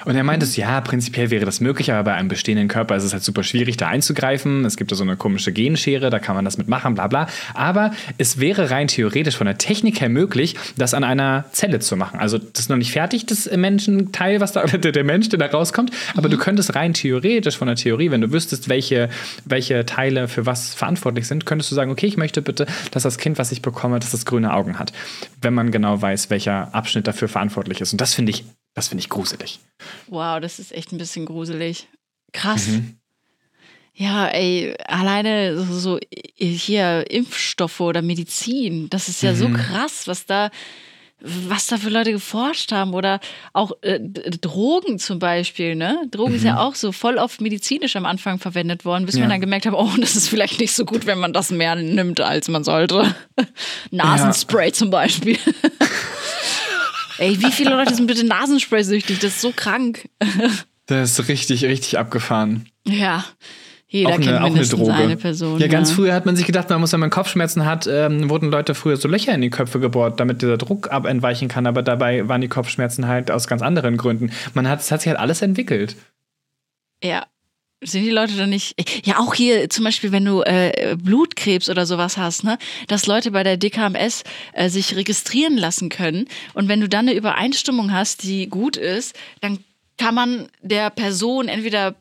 [0.05, 3.03] Und er meinte, es, ja, prinzipiell wäre das möglich, aber bei einem bestehenden Körper ist
[3.03, 4.65] es halt super schwierig, da einzugreifen.
[4.65, 7.27] Es gibt da so eine komische Genschere, da kann man das mitmachen, bla bla.
[7.53, 11.95] Aber es wäre rein theoretisch von der Technik her möglich, das an einer Zelle zu
[11.95, 12.19] machen.
[12.19, 15.45] Also das ist noch nicht fertig, das Menschenteil, was da, der, der Mensch, der da
[15.45, 15.91] rauskommt.
[16.17, 19.09] Aber du könntest rein theoretisch von der Theorie, wenn du wüsstest, welche,
[19.45, 23.19] welche Teile für was verantwortlich sind, könntest du sagen, okay, ich möchte bitte, dass das
[23.19, 24.91] Kind, was ich bekomme, dass das grüne Augen hat.
[25.41, 27.93] Wenn man genau weiß, welcher Abschnitt dafür verantwortlich ist.
[27.93, 28.43] Und das finde ich,
[28.73, 29.59] das finde ich gruselig.
[30.07, 31.87] Wow, das ist echt ein bisschen gruselig.
[32.31, 32.67] Krass.
[32.67, 32.97] Mhm.
[33.95, 35.99] Ja, ey, alleine so, so
[36.35, 39.53] hier Impfstoffe oder Medizin, das ist ja so Mhm.
[39.53, 40.49] krass, was da,
[41.21, 42.95] was da für Leute geforscht haben.
[42.95, 43.19] Oder
[43.53, 46.01] auch äh, Drogen zum Beispiel, ne?
[46.09, 49.19] Drogen ist ja auch so voll oft medizinisch am Anfang verwendet worden, bis Mhm.
[49.19, 49.23] Ja.
[49.25, 51.75] man dann gemerkt hat, oh, das ist vielleicht nicht so gut, wenn man das mehr
[51.75, 53.13] nimmt, als man sollte.
[53.91, 55.37] Nasenspray zum Beispiel.
[57.17, 59.19] Ey, wie viele Leute sind bitte Nasenspray-süchtig?
[59.19, 60.09] Das ist so krank.
[60.85, 62.65] Das ist richtig, richtig abgefahren.
[62.85, 63.23] Ja,
[63.87, 64.93] jeder auch eine, kennt auch eine mindestens Droge.
[64.93, 65.59] eine Person.
[65.59, 68.49] ja, ganz früher hat man sich gedacht, man muss, wenn man Kopfschmerzen hat, ähm, wurden
[68.49, 71.67] Leute früher so Löcher in die Köpfe gebohrt, damit dieser Druck ab entweichen kann.
[71.67, 74.31] Aber dabei waren die Kopfschmerzen halt aus ganz anderen Gründen.
[74.55, 75.95] Man hat, es hat sich halt alles entwickelt.
[77.03, 77.27] Ja.
[77.83, 78.75] Sind die Leute dann nicht.
[79.05, 82.57] Ja, auch hier zum Beispiel, wenn du äh, Blutkrebs oder sowas hast, ne,
[82.87, 84.23] dass Leute bei der DKMS
[84.53, 86.27] äh, sich registrieren lassen können.
[86.53, 89.59] Und wenn du dann eine Übereinstimmung hast, die gut ist, dann
[89.97, 91.95] kann man der Person entweder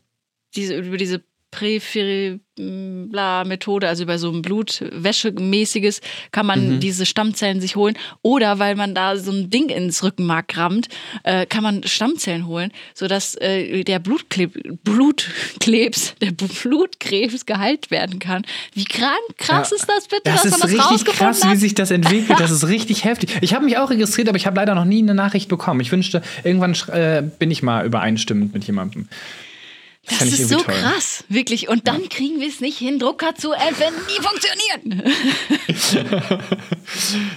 [0.55, 1.22] diese, über diese
[1.53, 6.00] Präferi-Methode, also über so ein Blutwäschemäßiges,
[6.32, 7.96] kann man diese Stammzellen sich holen.
[8.22, 10.88] Oder weil man da so ein Ding ins Rückenmark rammt,
[11.24, 18.42] äh, kann man Stammzellen holen, sodass äh, der Blutkleb Blutkrebs, der Blutkrebs geheilt werden kann.
[18.74, 19.76] Wie krank, krass Ja.
[19.76, 21.53] ist das bitte, Das dass ist man das richtig krass, hat?
[21.53, 22.40] wie sich das entwickelt.
[22.40, 23.30] Das ist richtig heftig.
[23.40, 25.80] Ich habe mich auch registriert, aber ich habe leider noch nie eine Nachricht bekommen.
[25.80, 29.09] Ich wünschte, irgendwann äh, bin ich mal übereinstimmend mit jemandem.
[30.09, 30.74] Das ich ist so toll.
[30.74, 31.68] krass, wirklich.
[31.68, 35.12] Und dann kriegen wir es nicht hin, Drucker zu erfinden, die funktionieren.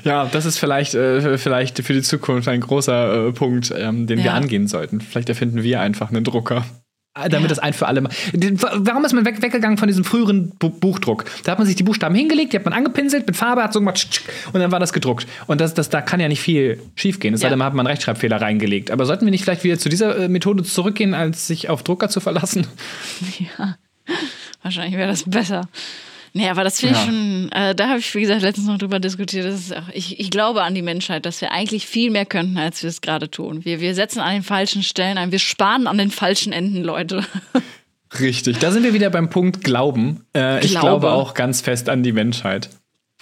[0.03, 4.17] Ja, das ist vielleicht, äh, vielleicht für die Zukunft ein großer äh, Punkt, ähm, den
[4.19, 4.33] wir Ja.
[4.33, 5.01] angehen sollten.
[5.01, 6.65] Vielleicht erfinden wir einfach einen Drucker.
[7.15, 7.47] Damit Ja.
[7.47, 8.03] das ein für alle.
[8.03, 11.23] Warum ist man weg, weggegangen von diesem früheren Bu Buchdruck?
[11.45, 13.79] Da hat man sich die Buchstaben hingelegt, die hat man angepinselt mit Farbe, hat so
[13.79, 15.25] gemacht tsch, tsch, und dann war das gedruckt.
[15.47, 17.33] Und das, das, da kann ja nicht viel schiefgehen.
[17.33, 17.49] Es sei Ja.
[17.51, 18.91] denn, man hat einen Rechtschreibfehler reingelegt.
[18.91, 22.09] Aber sollten wir nicht vielleicht wieder zu dieser äh, Methode zurückgehen, als sich auf Drucker
[22.09, 22.67] zu verlassen?
[23.57, 23.77] Ja,
[24.61, 25.69] wahrscheinlich wäre das besser.
[26.37, 27.05] Nee, aber das finde ich Ja.
[27.05, 29.45] schon, äh, da habe ich, wie gesagt, letztens noch drüber diskutiert.
[29.45, 32.57] Das ist auch, ich, ich glaube an die Menschheit, dass wir eigentlich viel mehr könnten,
[32.57, 33.63] als wir es gerade tun.
[33.63, 37.23] Wir, wir setzen an den falschen Stellen ein, wir sparen an den falschen Enden, Leute.
[38.19, 40.25] Richtig, da sind wir wieder beim Punkt Glauben.
[40.35, 40.87] Äh, ich Glaube.
[40.99, 42.69] glaube auch ganz fest an die Menschheit.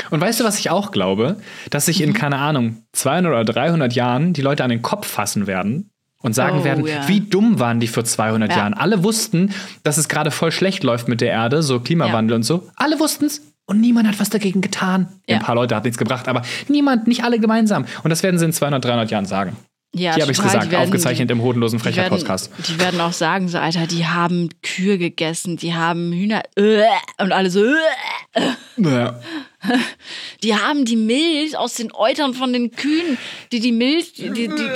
[0.10, 1.38] Und weißt du, was ich auch glaube?
[1.70, 2.06] Dass sich Mhm.
[2.08, 5.92] in, keine Ahnung, 200 oder 300 Jahren die Leute an den Kopf fassen werden
[6.24, 7.08] und sagen Oh, werden, ja.
[7.08, 8.58] wie dumm waren die vor 200 Ja.
[8.58, 8.74] Jahren.
[8.74, 9.52] Alle wussten,
[9.84, 12.68] dass es gerade voll schlecht läuft mit der Erde, so Klimawandel und so.
[12.76, 13.42] Alle wussten es.
[13.66, 15.08] Und niemand hat was dagegen getan.
[15.28, 15.38] Ja.
[15.38, 17.86] Ein paar Leute hat nichts gebracht, aber niemand, nicht alle gemeinsam.
[18.04, 19.56] Und das werden sie in 200, 300 Jahren sagen.
[19.96, 22.50] Ja, Hier habe ich es gesagt, werden- aufgezeichnet im hodenlosen Die werden, Frecher-Podcast.
[22.68, 26.82] die werden auch sagen, so, Alter, die haben Kühe gegessen, die haben Hühner äh,
[27.20, 28.42] und alle so, äh,
[28.78, 29.20] Ja.
[30.44, 33.18] die haben die Milch aus den Eutern von den Kühen,
[33.52, 34.70] die die Milch, die, die, die,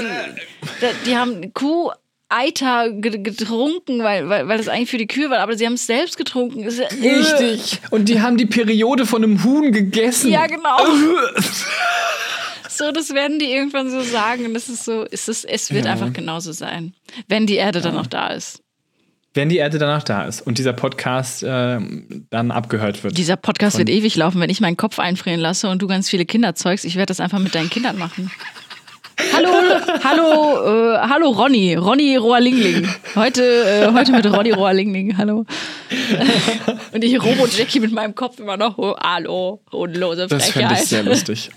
[1.06, 1.92] die, haben Kuh.
[2.30, 5.76] Eiter ge- getrunken, weil, weil, weil das eigentlich für die Kühe war, aber sie haben
[5.76, 6.66] es selbst getrunken.
[6.68, 7.80] Richtig.
[7.90, 10.30] Und die haben die Periode von einem Huhn gegessen.
[10.30, 10.78] Ja, genau.
[12.70, 14.46] So, das werden die irgendwann so sagen.
[14.46, 15.94] Und das ist so, es, ist, es wird Ja.
[15.94, 16.94] einfach genauso sein,
[17.28, 18.62] wenn die Erde dann noch da ist.
[19.38, 21.80] Wenn die Erde danach da ist und dieser Podcast äh,
[22.32, 23.16] dann abgehört wird.
[23.16, 26.26] Dieser Podcast wird ewig laufen, wenn ich meinen Kopf einfrieren lasse und du ganz viele
[26.26, 26.86] Kinder zeugst.
[26.86, 28.32] Ich werde das einfach mit deinen Kindern machen.
[29.36, 29.50] Hallo,
[30.04, 32.90] hallo, äh, hallo Ronny, Ronny Rohrlingling.
[33.14, 35.16] Heute, äh, heute mit Ronny Rohrlingling.
[35.20, 35.46] Hallo.
[36.94, 40.88] Und ich Robo-Jackie mit meinem Kopf immer noch, oh, hallo, hodenlose Das fände ich Frechheit.
[40.88, 41.52] sehr lustig.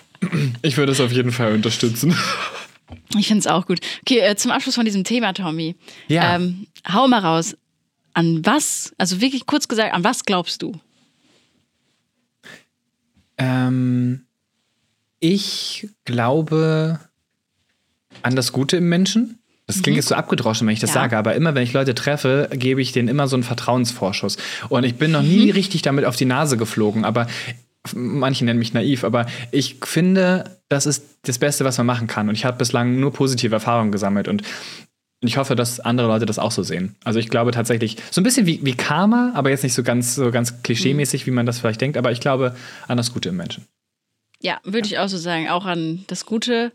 [0.60, 2.14] Ich würde es auf jeden Fall unterstützen.
[3.16, 3.80] Ich finde es auch gut.
[4.02, 5.76] Okay, äh, zum Abschluss von diesem Thema, Tommy.
[6.08, 6.36] Ja.
[6.36, 7.56] Ähm, hau mal raus.
[8.14, 10.72] An was, also wirklich kurz gesagt, an was glaubst du?
[13.38, 14.22] Ähm,
[15.20, 17.00] ich glaube
[18.22, 19.38] an das Gute im Menschen.
[19.66, 20.96] Das klingt jetzt so abgedroschen, wenn ich das Mhm.
[20.96, 21.00] Ja.
[21.02, 24.36] sage, aber immer, wenn ich Leute treffe, gebe ich denen immer so einen Vertrauensvorschuss.
[24.68, 25.28] Und ich bin noch Mhm.
[25.28, 27.28] nie richtig damit auf die Nase geflogen, aber
[27.94, 32.28] manche nennen mich naiv, aber ich finde, das ist das Beste, was man machen kann.
[32.28, 34.42] Und ich habe bislang nur positive Erfahrungen gesammelt und
[35.28, 36.96] ich hoffe, dass andere Leute das auch so sehen.
[37.04, 40.14] Also ich glaube tatsächlich, so ein bisschen wie, wie Karma, aber jetzt nicht so ganz,
[40.14, 42.56] so ganz klischeemäßig, wie man das vielleicht denkt, aber ich glaube
[42.88, 43.66] an das Gute im Menschen.
[44.42, 45.48] Ja, würde ich auch so sagen.
[45.50, 46.72] Auch an das Gute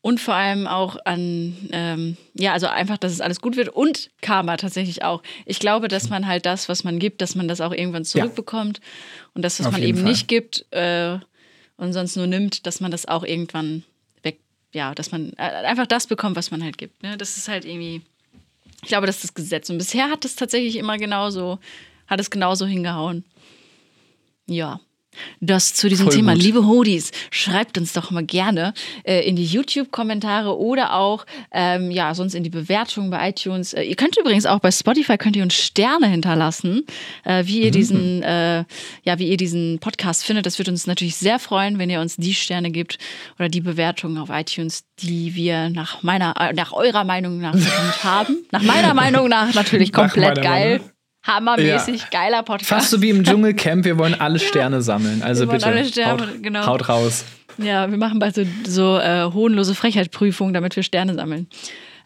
[0.00, 4.10] und vor allem auch an, ähm, ja, also einfach, dass es alles gut wird und
[4.20, 5.22] Karma tatsächlich auch.
[5.46, 8.80] Ich glaube, dass man halt das, was man gibt, dass man das auch irgendwann zurückbekommt
[9.34, 10.08] und das, was Auf man eben Fall.
[10.08, 11.18] nicht gibt äh,
[11.76, 13.84] und sonst nur nimmt, dass man das auch irgendwann
[14.76, 17.02] ja, dass man äh, einfach das bekommt, was man halt gibt.
[17.02, 17.16] Ne?
[17.16, 18.02] Das ist halt irgendwie,
[18.82, 19.70] ich glaube, das ist das Gesetz.
[19.70, 21.58] Und bisher hat es tatsächlich immer genauso,
[22.06, 23.24] hat es genauso hingehauen.
[24.46, 24.80] Ja.
[25.40, 26.32] Das zu diesem Voll Thema.
[26.34, 26.42] gut.
[26.42, 32.14] Liebe Hodis, schreibt uns doch mal gerne äh, in die YouTube-Kommentare oder auch ähm, ja
[32.14, 33.74] sonst in die Bewertungen bei iTunes.
[33.74, 36.84] Äh, ihr könnt übrigens auch bei Spotify könnt ihr uns Sterne hinterlassen,
[37.24, 38.64] äh, wie ihr diesen äh,
[39.04, 40.46] ja wie ihr diesen Podcast findet.
[40.46, 42.98] Das würde uns natürlich sehr freuen, wenn ihr uns die Sterne gibt
[43.38, 47.54] oder die Bewertungen auf iTunes, die wir nach meiner äh, nach eurer Meinung nach
[48.02, 48.46] haben.
[48.50, 50.78] Nach meiner Meinung nach natürlich Nach komplett meiner geil.
[50.78, 50.95] Meinung.
[51.26, 52.68] Hammermäßig geiler Podcast.
[52.68, 55.22] Fast so wie im Dschungelcamp, wir wollen alle Sterne sammeln.
[55.22, 56.66] Also Wir wollen bitte, alle Sterne, haut, genau.
[56.66, 57.24] haut raus.
[57.58, 61.48] Ja, wir machen bald so, so äh, hohnlose Frechheitsprüfungen, damit wir Sterne sammeln.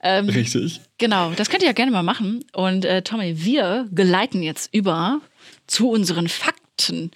[0.02, 0.80] Ähm, Richtig.
[0.98, 2.44] genau, das könnt ihr ja gerne mal machen.
[2.52, 5.20] Und äh, Tommy, wir geleiten jetzt über
[5.66, 7.10] zu unseren Fakten.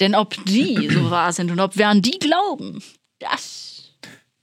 [0.00, 2.82] Denn ob die so wahr sind und ob wir an die glauben,
[3.18, 3.92] das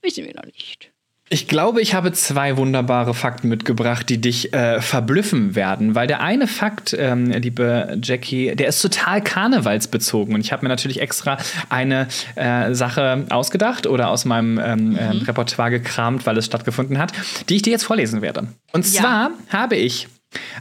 [0.02, 0.90] wissen wir noch nicht.
[1.30, 5.94] Ich glaube, ich habe zwei wunderbare Fakten mitgebracht, die dich äh, verblüffen werden.
[5.94, 10.34] Weil der eine Fakt, ähm, liebe Jackie, der ist total karnevalsbezogen.
[10.34, 11.38] Und ich habe mir natürlich extra
[11.70, 17.12] eine äh, Sache ausgedacht oder aus meinem ähm, ähm, Repertoire gekramt, weil es stattgefunden hat,
[17.48, 18.46] die ich dir jetzt vorlesen werde.
[18.72, 19.00] Und Ja.
[19.00, 20.08] zwar habe ich,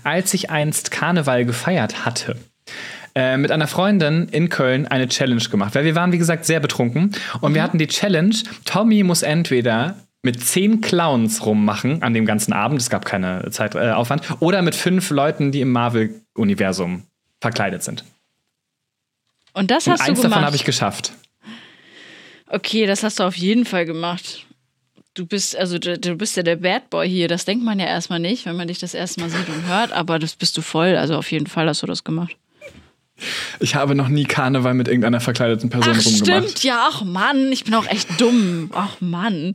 [0.05, 2.37] als ich einst Karneval gefeiert hatte,
[3.15, 6.61] äh, mit einer Freundin in Köln eine Challenge gemacht, weil wir waren, wie gesagt, sehr
[6.61, 7.11] betrunken
[7.41, 8.33] und wir hatten die Challenge,
[8.65, 14.29] Tommy muss entweder mit zehn Clowns rummachen an dem ganzen Abend, es gab keine Zeitaufwand,
[14.29, 17.03] äh, oder mit fünf Leuten, die im Marvel-Universum
[17.41, 18.05] verkleidet sind.
[19.53, 20.45] Und das Und hast du eins davon gemacht.
[20.45, 21.13] habe ich geschafft.
[22.47, 24.45] okay, das hast du auf jeden Fall gemacht.
[25.13, 27.27] Du bist, also du, du bist ja der Bad Boy hier.
[27.27, 29.91] Das denkt man ja erstmal nicht, wenn man dich das erste Mal sieht und hört,
[29.91, 30.95] aber das bist du voll.
[30.95, 32.35] Also auf jeden Fall hast du das gemacht.
[33.59, 36.43] Ich habe noch nie Karneval mit irgendeiner verkleideten Person Ach, rumgemacht.
[36.49, 38.69] stimmt, ja, ach Mann, ich bin auch echt dumm.
[38.73, 39.53] Ach Mann.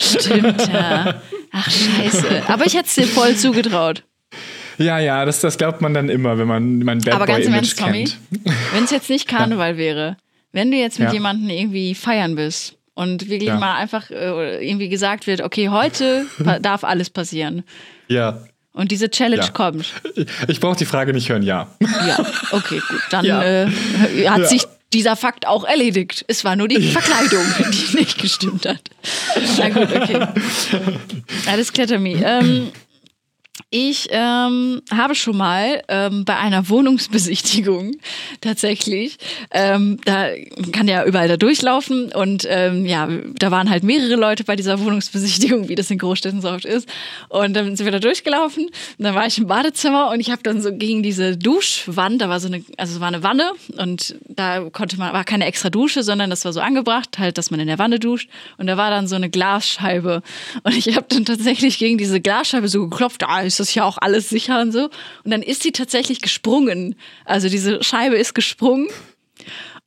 [0.00, 1.20] Stimmt, ja.
[1.52, 2.44] Ach, scheiße.
[2.48, 4.04] Aber ich hätte es dir voll zugetraut.
[4.78, 7.54] Ja, ja, das, das glaubt man dann immer, wenn man mein Bad Aber ganz im
[7.54, 8.08] Ernst, Tommy,
[8.72, 10.16] wenn es jetzt nicht Karneval wäre,
[10.52, 11.14] wenn du jetzt mit Ja.
[11.14, 13.56] jemandem irgendwie feiern bist und wirklich Ja.
[13.58, 16.26] mal einfach äh, irgendwie gesagt wird, okay, heute
[16.60, 17.62] darf alles passieren
[18.08, 18.38] Ja.
[18.74, 19.50] Und diese Challenge Ja.
[19.50, 19.86] kommt.
[20.48, 21.68] Ich, brauche die Frage nicht hören, ja.
[22.06, 22.18] Ja,
[22.50, 23.00] okay, gut.
[23.10, 23.42] Dann Ja.
[23.42, 23.66] äh,
[24.28, 24.44] hat Ja.
[24.46, 26.24] sich dieser Fakt auch erledigt.
[26.28, 28.80] Es war nur die Verkleidung, die nicht gestimmt hat.
[29.58, 30.26] Na gut, okay.
[31.46, 32.22] Alles Tommy.
[32.24, 32.70] Ähm,
[33.76, 37.96] ich ähm, habe schon mal ähm, bei einer Wohnungsbesichtigung
[38.40, 39.16] tatsächlich,
[39.50, 40.28] ähm, da
[40.70, 44.78] kann ja überall da durchlaufen und ähm, ja, da waren halt mehrere Leute bei dieser
[44.78, 46.88] Wohnungsbesichtigung, wie das in Großstädten so oft ist.
[47.28, 48.72] Und dann sind wir da durchgelaufen und
[49.04, 52.38] dann war ich im Badezimmer und ich habe dann so gegen diese Duschwand, da war
[52.38, 56.04] so eine, also es war eine Wanne und da konnte man, war keine extra Dusche,
[56.04, 58.90] sondern das war so angebracht, halt, dass man in der Wanne duscht und da war
[58.90, 60.22] dann so eine Glasscheibe
[60.62, 63.96] und ich habe dann tatsächlich gegen diese Glasscheibe so geklopft, ah, ist das ja auch
[63.98, 64.90] alles sicher und so.
[65.24, 68.88] Und dann ist sie tatsächlich gesprungen, also diese Scheibe ist gesprungen.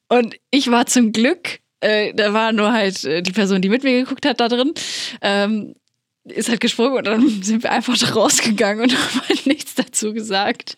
[0.07, 3.83] Und ich war zum Glück, äh, da war nur halt äh, die Person, die mit
[3.83, 4.73] mir geguckt hat, da drin,
[5.21, 5.75] ähm,
[6.23, 10.77] ist halt gesprungen und dann sind wir einfach rausgegangen und haben halt nichts dazu gesagt.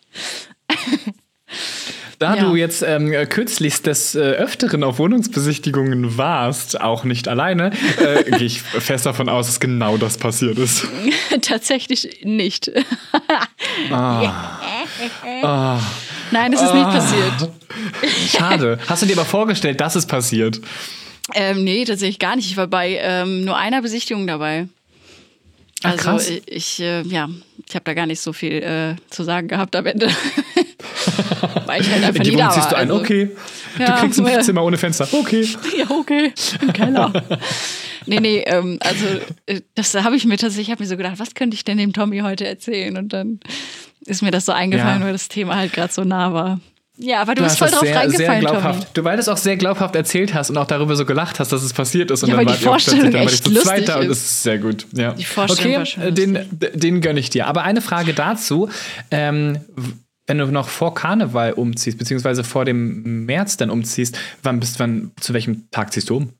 [2.20, 2.42] Da Ja.
[2.44, 8.46] du jetzt ähm, kürzlichst des äh, Öfteren auf Wohnungsbesichtigungen warst, auch nicht alleine, äh, gehe
[8.46, 10.86] ich fest davon aus, dass genau das passiert ist.
[11.42, 12.70] Tatsächlich nicht.
[15.42, 15.80] Ah,
[16.30, 17.50] Nein, es ist nicht passiert.
[18.28, 18.78] schade.
[18.86, 20.60] Hast du dir aber vorgestellt, dass es passiert?
[21.34, 22.46] Ähm, nee, tatsächlich gar nicht.
[22.50, 24.68] Ich war bei ähm, nur einer Besichtigung dabei.
[25.82, 26.28] Ach, Also krass.
[26.28, 27.28] ich, ich äh, ja,
[27.66, 30.10] ich habe da gar nicht so viel äh, zu sagen gehabt am Ende.
[31.66, 32.68] Weil ich halt einfach In die nie da war.
[32.68, 33.30] du ein, also- okay.
[33.78, 34.40] Ja, du kriegst ein ja.
[34.40, 35.42] Zimmer ohne Fenster, okay.
[35.78, 36.32] Ja, okay.
[36.60, 37.12] Im Keller.
[38.06, 39.04] nee, nee, ähm, also
[39.46, 41.78] äh, das habe ich mir tatsächlich, ich habe mir so gedacht, was könnte ich denn
[41.78, 42.96] dem Tommy heute erzählen?
[42.96, 43.40] Und dann
[44.06, 45.06] ist mir das so eingefallen, Ja.
[45.06, 46.60] weil das Thema halt gerade so nah war.
[47.02, 48.60] Ja, aber du, Du bist voll drauf sehr, sehr reingefallen, Tommy.
[48.60, 48.88] glaubhaft.
[48.94, 51.50] Du, weil du es auch sehr glaubhaft erzählt hast und auch darüber so gelacht hast,
[51.50, 52.22] dass es passiert ist.
[52.24, 53.94] Und Ja, dann war die auch Vorstellung plötzlich- dann war ich zu zweit lustig da
[53.96, 54.08] und ist.
[54.10, 54.86] das ist sehr gut.
[54.92, 55.12] Ja.
[55.14, 56.38] Die Vorstellung okay, war schon äh, den,
[56.74, 57.46] den gönne ich dir.
[57.46, 58.68] Aber eine Frage dazu.
[59.10, 59.60] Ähm,
[60.30, 65.10] wenn du noch vor Karneval umziehst, beziehungsweise vor dem März dann umziehst, wann bist wann,
[65.20, 66.30] zu welchem Tag ziehst du um?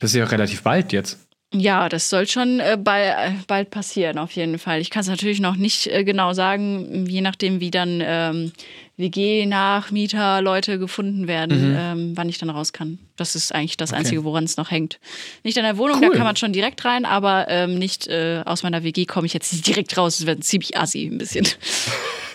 [0.00, 1.16] Das ist ja relativ bald jetzt.
[1.54, 4.80] Ja, das soll schon äh, bald, äh, bald passieren, auf jeden Fall.
[4.80, 8.52] Ich kann es natürlich noch nicht äh, genau sagen, je nachdem, wie dann ähm,
[8.96, 11.76] WG-Nachmieter, Leute gefunden werden, Mhm.
[11.78, 12.98] ähm, wann ich dann raus kann.
[13.16, 14.98] Das ist eigentlich das Einzige, woran es noch hängt.
[15.44, 16.14] Nicht an der Wohnung, da Cool.
[16.16, 19.52] kann man schon direkt rein, aber ähm, nicht äh, aus meiner WG komme ich jetzt
[19.52, 20.18] nicht direkt raus.
[20.18, 21.46] Das wird ziemlich assi ein bisschen.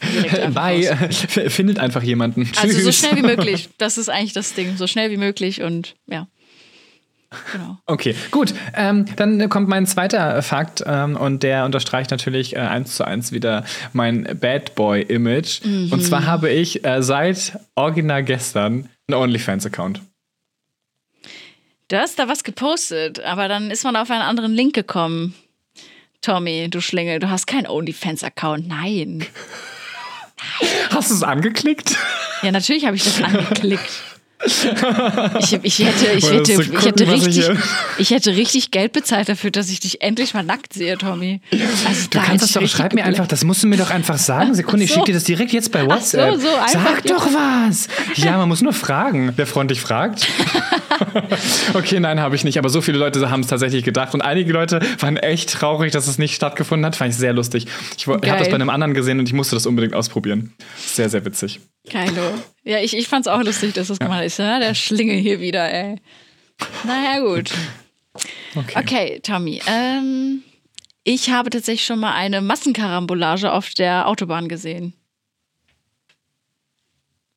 [0.01, 1.09] Einfach Bye.
[1.49, 2.49] Findet einfach jemanden.
[2.57, 2.99] Also so Tschüss.
[2.99, 3.69] schnell wie möglich.
[3.77, 4.77] Das ist eigentlich das Ding.
[4.77, 6.27] So schnell wie möglich und ja.
[7.51, 7.77] Genau.
[7.85, 8.53] Okay, gut.
[8.75, 13.31] Ähm, dann kommt mein zweiter Fakt ähm, und der unterstreicht natürlich äh, eins zu eins
[13.31, 15.61] wieder mein Bad Boy-Image.
[15.65, 20.01] Und zwar habe ich äh, seit original gestern einen OnlyFans-Account.
[21.89, 25.35] Du hast da was gepostet, aber dann ist man auf einen anderen Link gekommen.
[26.21, 28.67] Tommy, du Schlingel, du hast keinen OnlyFans-Account.
[28.67, 29.25] Nein.
[30.91, 31.95] Hast du es angeklickt?
[32.41, 33.89] Ja, natürlich habe ich das angeklickt.
[34.43, 37.49] Ich, ich hätte, ich hätte, du ich gucken, hätte ich richtig,
[37.97, 41.39] ich hätte richtig Geld bezahlt dafür, dass ich dich endlich mal nackt sehe, Tommy.
[41.51, 43.91] Also, Du da kannst das ich doch, schreib mir einfach, das musst du mir doch
[43.91, 44.53] einfach sagen.
[44.53, 44.95] Sekunde, ich so.
[44.95, 46.35] schicke dir das direkt jetzt bei WhatsApp.
[46.39, 47.87] so, einfach, Sag doch was.
[48.15, 50.27] Ja, man muss nur fragen, wer freundlich fragt.
[51.73, 52.57] okay, nein, habe ich nicht.
[52.57, 54.13] Aber so viele Leute haben es tatsächlich gedacht.
[54.13, 56.95] Und einige Leute waren echt traurig, dass es nicht stattgefunden hat.
[56.95, 57.67] Fand ich sehr lustig.
[57.97, 60.53] Ich habe das bei einem anderen gesehen und ich musste das unbedingt ausprobieren.
[60.77, 61.59] Sehr, sehr witzig.
[61.89, 62.33] Geilo.
[62.63, 64.39] Ja, ich, ich fand's auch lustig, dass das gemacht ist.
[64.39, 65.97] Ja, der Schlingel hier wieder, ey.
[66.83, 67.51] Naja, gut.
[68.55, 68.79] Okay.
[68.79, 69.61] Okay, Tommy.
[69.67, 70.43] Ähm,
[71.03, 74.93] ich habe tatsächlich schon mal eine Massenkarambolage auf der Autobahn gesehen.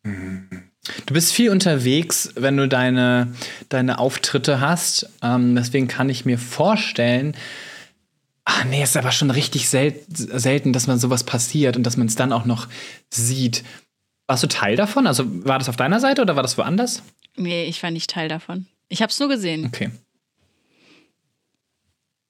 [0.02, 3.34] Du bist viel unterwegs, wenn du deine,
[3.68, 5.08] deine Auftritte hast.
[5.22, 7.36] Ähm, deswegen kann ich mir vorstellen,
[8.44, 11.96] ach nee, es ist aber schon richtig sel selten, dass man sowas passiert und dass
[11.96, 12.68] man es dann auch noch
[13.10, 13.64] sieht.
[14.28, 15.06] Warst du Teil davon?
[15.06, 17.02] Also war das auf deiner Seite oder war das woanders?
[17.36, 18.66] Nee, ich war nicht Teil davon.
[18.90, 19.66] Ich habe es nur gesehen.
[19.66, 19.90] Okay.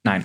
[0.04, 0.24] Nein.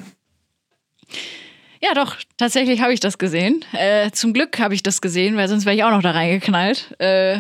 [1.82, 3.66] Ja, doch, tatsächlich habe ich das gesehen.
[3.74, 6.96] Äh, zum Glück habe ich das gesehen, weil sonst wäre ich auch noch da reingeknallt.
[7.00, 7.40] Äh,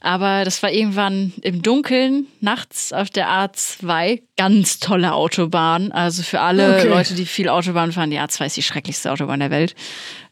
[0.00, 4.22] aber das war irgendwann im Dunkeln, nachts auf der A2.
[4.38, 5.92] Ganz tolle Autobahn.
[5.92, 6.88] Also für alle Okay.
[6.88, 9.74] Leute, die viel Autobahn fahren, die A2 ist die schrecklichste Autobahn der Welt.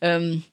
[0.00, 0.44] Ähm,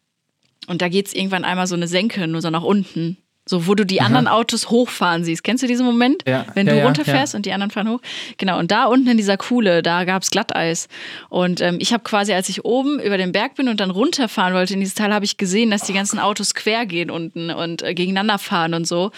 [0.68, 3.18] und da geht es irgendwann einmal so eine Senke, nur so nach unten.
[3.48, 5.44] So, wo du die anderen Autos hochfahren siehst.
[5.44, 6.24] Kennst du diesen Moment?
[6.28, 8.00] Ja, Wenn ja, du ja, runterfährst und die anderen fahren hoch.
[8.38, 10.88] Genau, und da unten in dieser Kuhle, da gab es Glatteis.
[11.30, 14.56] Und ähm, ich habe quasi, als ich oben über den Berg bin und dann runterfahren
[14.56, 17.84] wollte in dieses Teil, habe ich gesehen, dass die ganzen Autos quer gehen unten und
[17.84, 19.12] äh, gegeneinander fahren und so.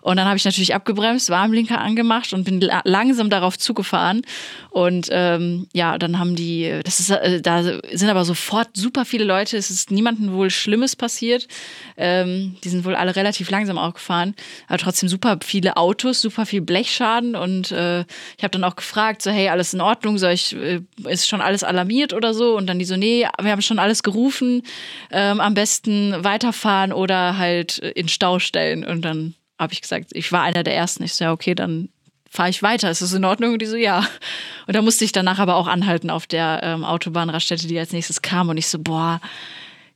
[0.00, 4.22] Und dann habe ich natürlich abgebremst, Warnblinker angemacht und bin la langsam darauf zugefahren.
[4.70, 9.24] Und ähm, ja, dann haben die, das ist, äh, da sind aber sofort super viele
[9.24, 11.48] Leute, es ist niemandem wohl Schlimmes passiert.
[11.96, 14.34] Ähm, die sind wohl alle relativ langsam auch gefahren,
[14.68, 17.34] aber trotzdem super viele Autos, super viel Blechschaden.
[17.34, 18.00] Und äh,
[18.36, 21.40] ich habe dann auch gefragt, so, hey, alles in Ordnung, soll ich, äh, ist schon
[21.40, 22.56] alles alarmiert oder so?
[22.56, 24.62] Und dann die so, nee, wir haben schon alles gerufen,
[25.10, 28.84] ähm, am besten weiterfahren oder halt in Stau stellen.
[28.84, 31.04] Und dann habe ich gesagt, ich war einer der Ersten.
[31.04, 31.88] Ich so, ja, okay, dann
[32.32, 32.90] fahre ich weiter.
[32.90, 33.52] Ist das in Ordnung?
[33.52, 34.06] Und die so, ja.
[34.66, 38.22] Und da musste ich danach aber auch anhalten auf der ähm, Autobahnraststätte, die als nächstes
[38.22, 38.48] kam.
[38.48, 39.20] Und ich so, boah,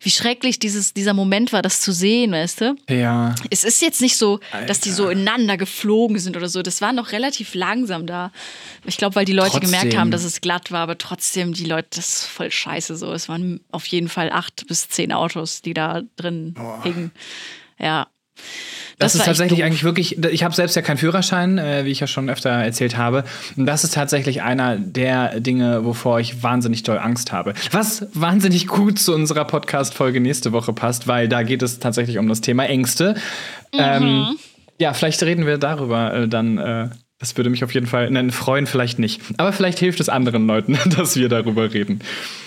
[0.00, 2.76] wie schrecklich dieses, dieser Moment war, das zu sehen, weißt du?
[2.88, 3.34] Ja.
[3.50, 6.62] Es ist jetzt nicht so, dass die so ineinander geflogen sind oder so.
[6.62, 8.32] Das war noch relativ langsam da.
[8.84, 9.70] Ich glaube, weil die Leute Trotzdem.
[9.70, 13.12] gemerkt haben, dass es glatt war, aber trotzdem, die Leute, das ist voll scheiße so.
[13.12, 17.10] Es waren auf jeden Fall acht bis zehn Autos, die da drin hingen.
[17.78, 18.08] Ja.
[19.06, 21.90] Das, ist war echt tatsächlich eigentlich wirklich, ich habe selbst ja keinen Führerschein, äh, wie
[21.90, 23.24] ich ja schon öfter erzählt habe.
[23.56, 27.54] Und das ist tatsächlich einer der Dinge, wovor ich wahnsinnig doll Angst habe.
[27.72, 32.28] Was wahnsinnig gut zu unserer Podcast-Folge nächste Woche passt, weil da geht es tatsächlich um
[32.28, 33.14] das Thema Ängste.
[33.72, 33.78] Mhm.
[33.80, 34.38] Ähm,
[34.78, 36.58] ja, vielleicht reden wir darüber äh, dann.
[36.58, 36.88] Äh,
[37.18, 39.22] das würde mich auf jeden Fall nennen, freuen, vielleicht nicht.
[39.38, 42.00] Aber vielleicht hilft es anderen Leuten, dass wir darüber reden.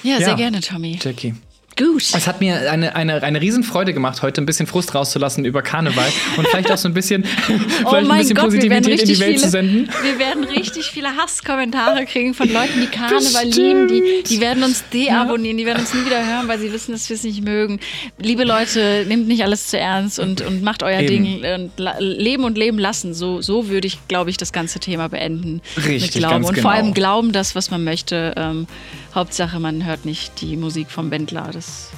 [0.03, 0.35] Ja, sehr Ja.
[0.35, 0.99] gerne, Tommy.
[1.01, 1.33] Jackie.
[1.79, 2.03] Gut.
[2.13, 6.07] Es hat mir eine, eine, eine Riesenfreude gemacht, heute ein bisschen Frust rauszulassen über Karneval
[6.37, 7.25] und vielleicht auch so ein bisschen,
[7.85, 9.89] oh ein bisschen Gott, Positivität in die Welt viele, zu senden.
[10.03, 13.55] wir werden richtig viele Hasskommentare kriegen von Leuten, die Karneval Bestimmt.
[13.55, 13.87] lieben.
[13.87, 17.09] Die, die werden uns deabonnieren, die werden uns nie wieder hören, weil sie wissen, dass
[17.09, 17.79] wir es nicht mögen.
[18.19, 21.41] Liebe Leute, nehmt nicht alles zu ernst und, und macht euer Eben.
[21.41, 23.13] Ding und leben und leben lassen.
[23.13, 25.61] So, so würde ich, glaube ich, das ganze Thema beenden.
[25.77, 26.43] Richtig, mit Glauben.
[26.43, 26.61] und genau.
[26.61, 28.33] vor allem glauben das, was man möchte.
[28.35, 28.67] Ähm,
[29.15, 31.49] Hauptsache, man hört nicht die Musik vom Wendler.
[31.51, 31.89] Das,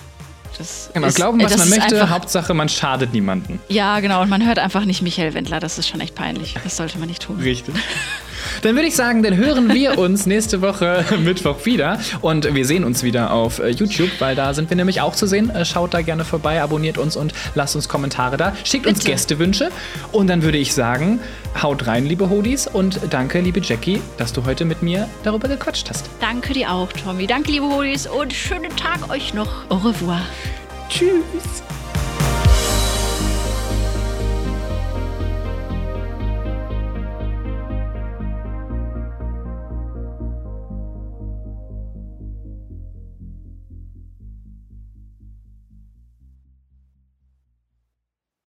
[0.58, 3.60] das Genau, ist, glauben, was man möchte, Hauptsache man schadet niemanden.
[3.70, 4.22] ja, genau.
[4.22, 5.60] Und man hört einfach nicht Michael Wendler.
[5.60, 6.56] Das ist schon echt peinlich.
[6.64, 7.40] Das sollte man nicht tun.
[7.40, 7.76] Richtig.
[8.62, 12.00] Dann würde ich sagen, dann hören wir uns nächste Woche Mittwoch wieder.
[12.22, 15.28] Und wir sehen uns wieder auf äh, YouTube, weil da sind wir nämlich auch zu
[15.28, 15.50] sehen.
[15.50, 18.54] Äh, Schaut da gerne vorbei, abonniert uns und lasst uns Kommentare da.
[18.64, 19.12] Schickt uns Bitte.
[19.12, 19.70] Gästewünsche.
[20.12, 21.20] Und dann würde ich sagen,
[21.62, 22.68] haut rein, liebe Hodis.
[22.68, 26.10] Und danke, liebe Jackie, dass du heute mit mir darüber gequatscht hast.
[26.20, 27.28] Danke dir auch, Tommy.
[27.28, 28.08] Danke, liebe Holis.
[28.08, 29.70] Und schönen Tag euch noch.
[29.70, 30.22] Au revoir.
[30.90, 31.81] Tschüss.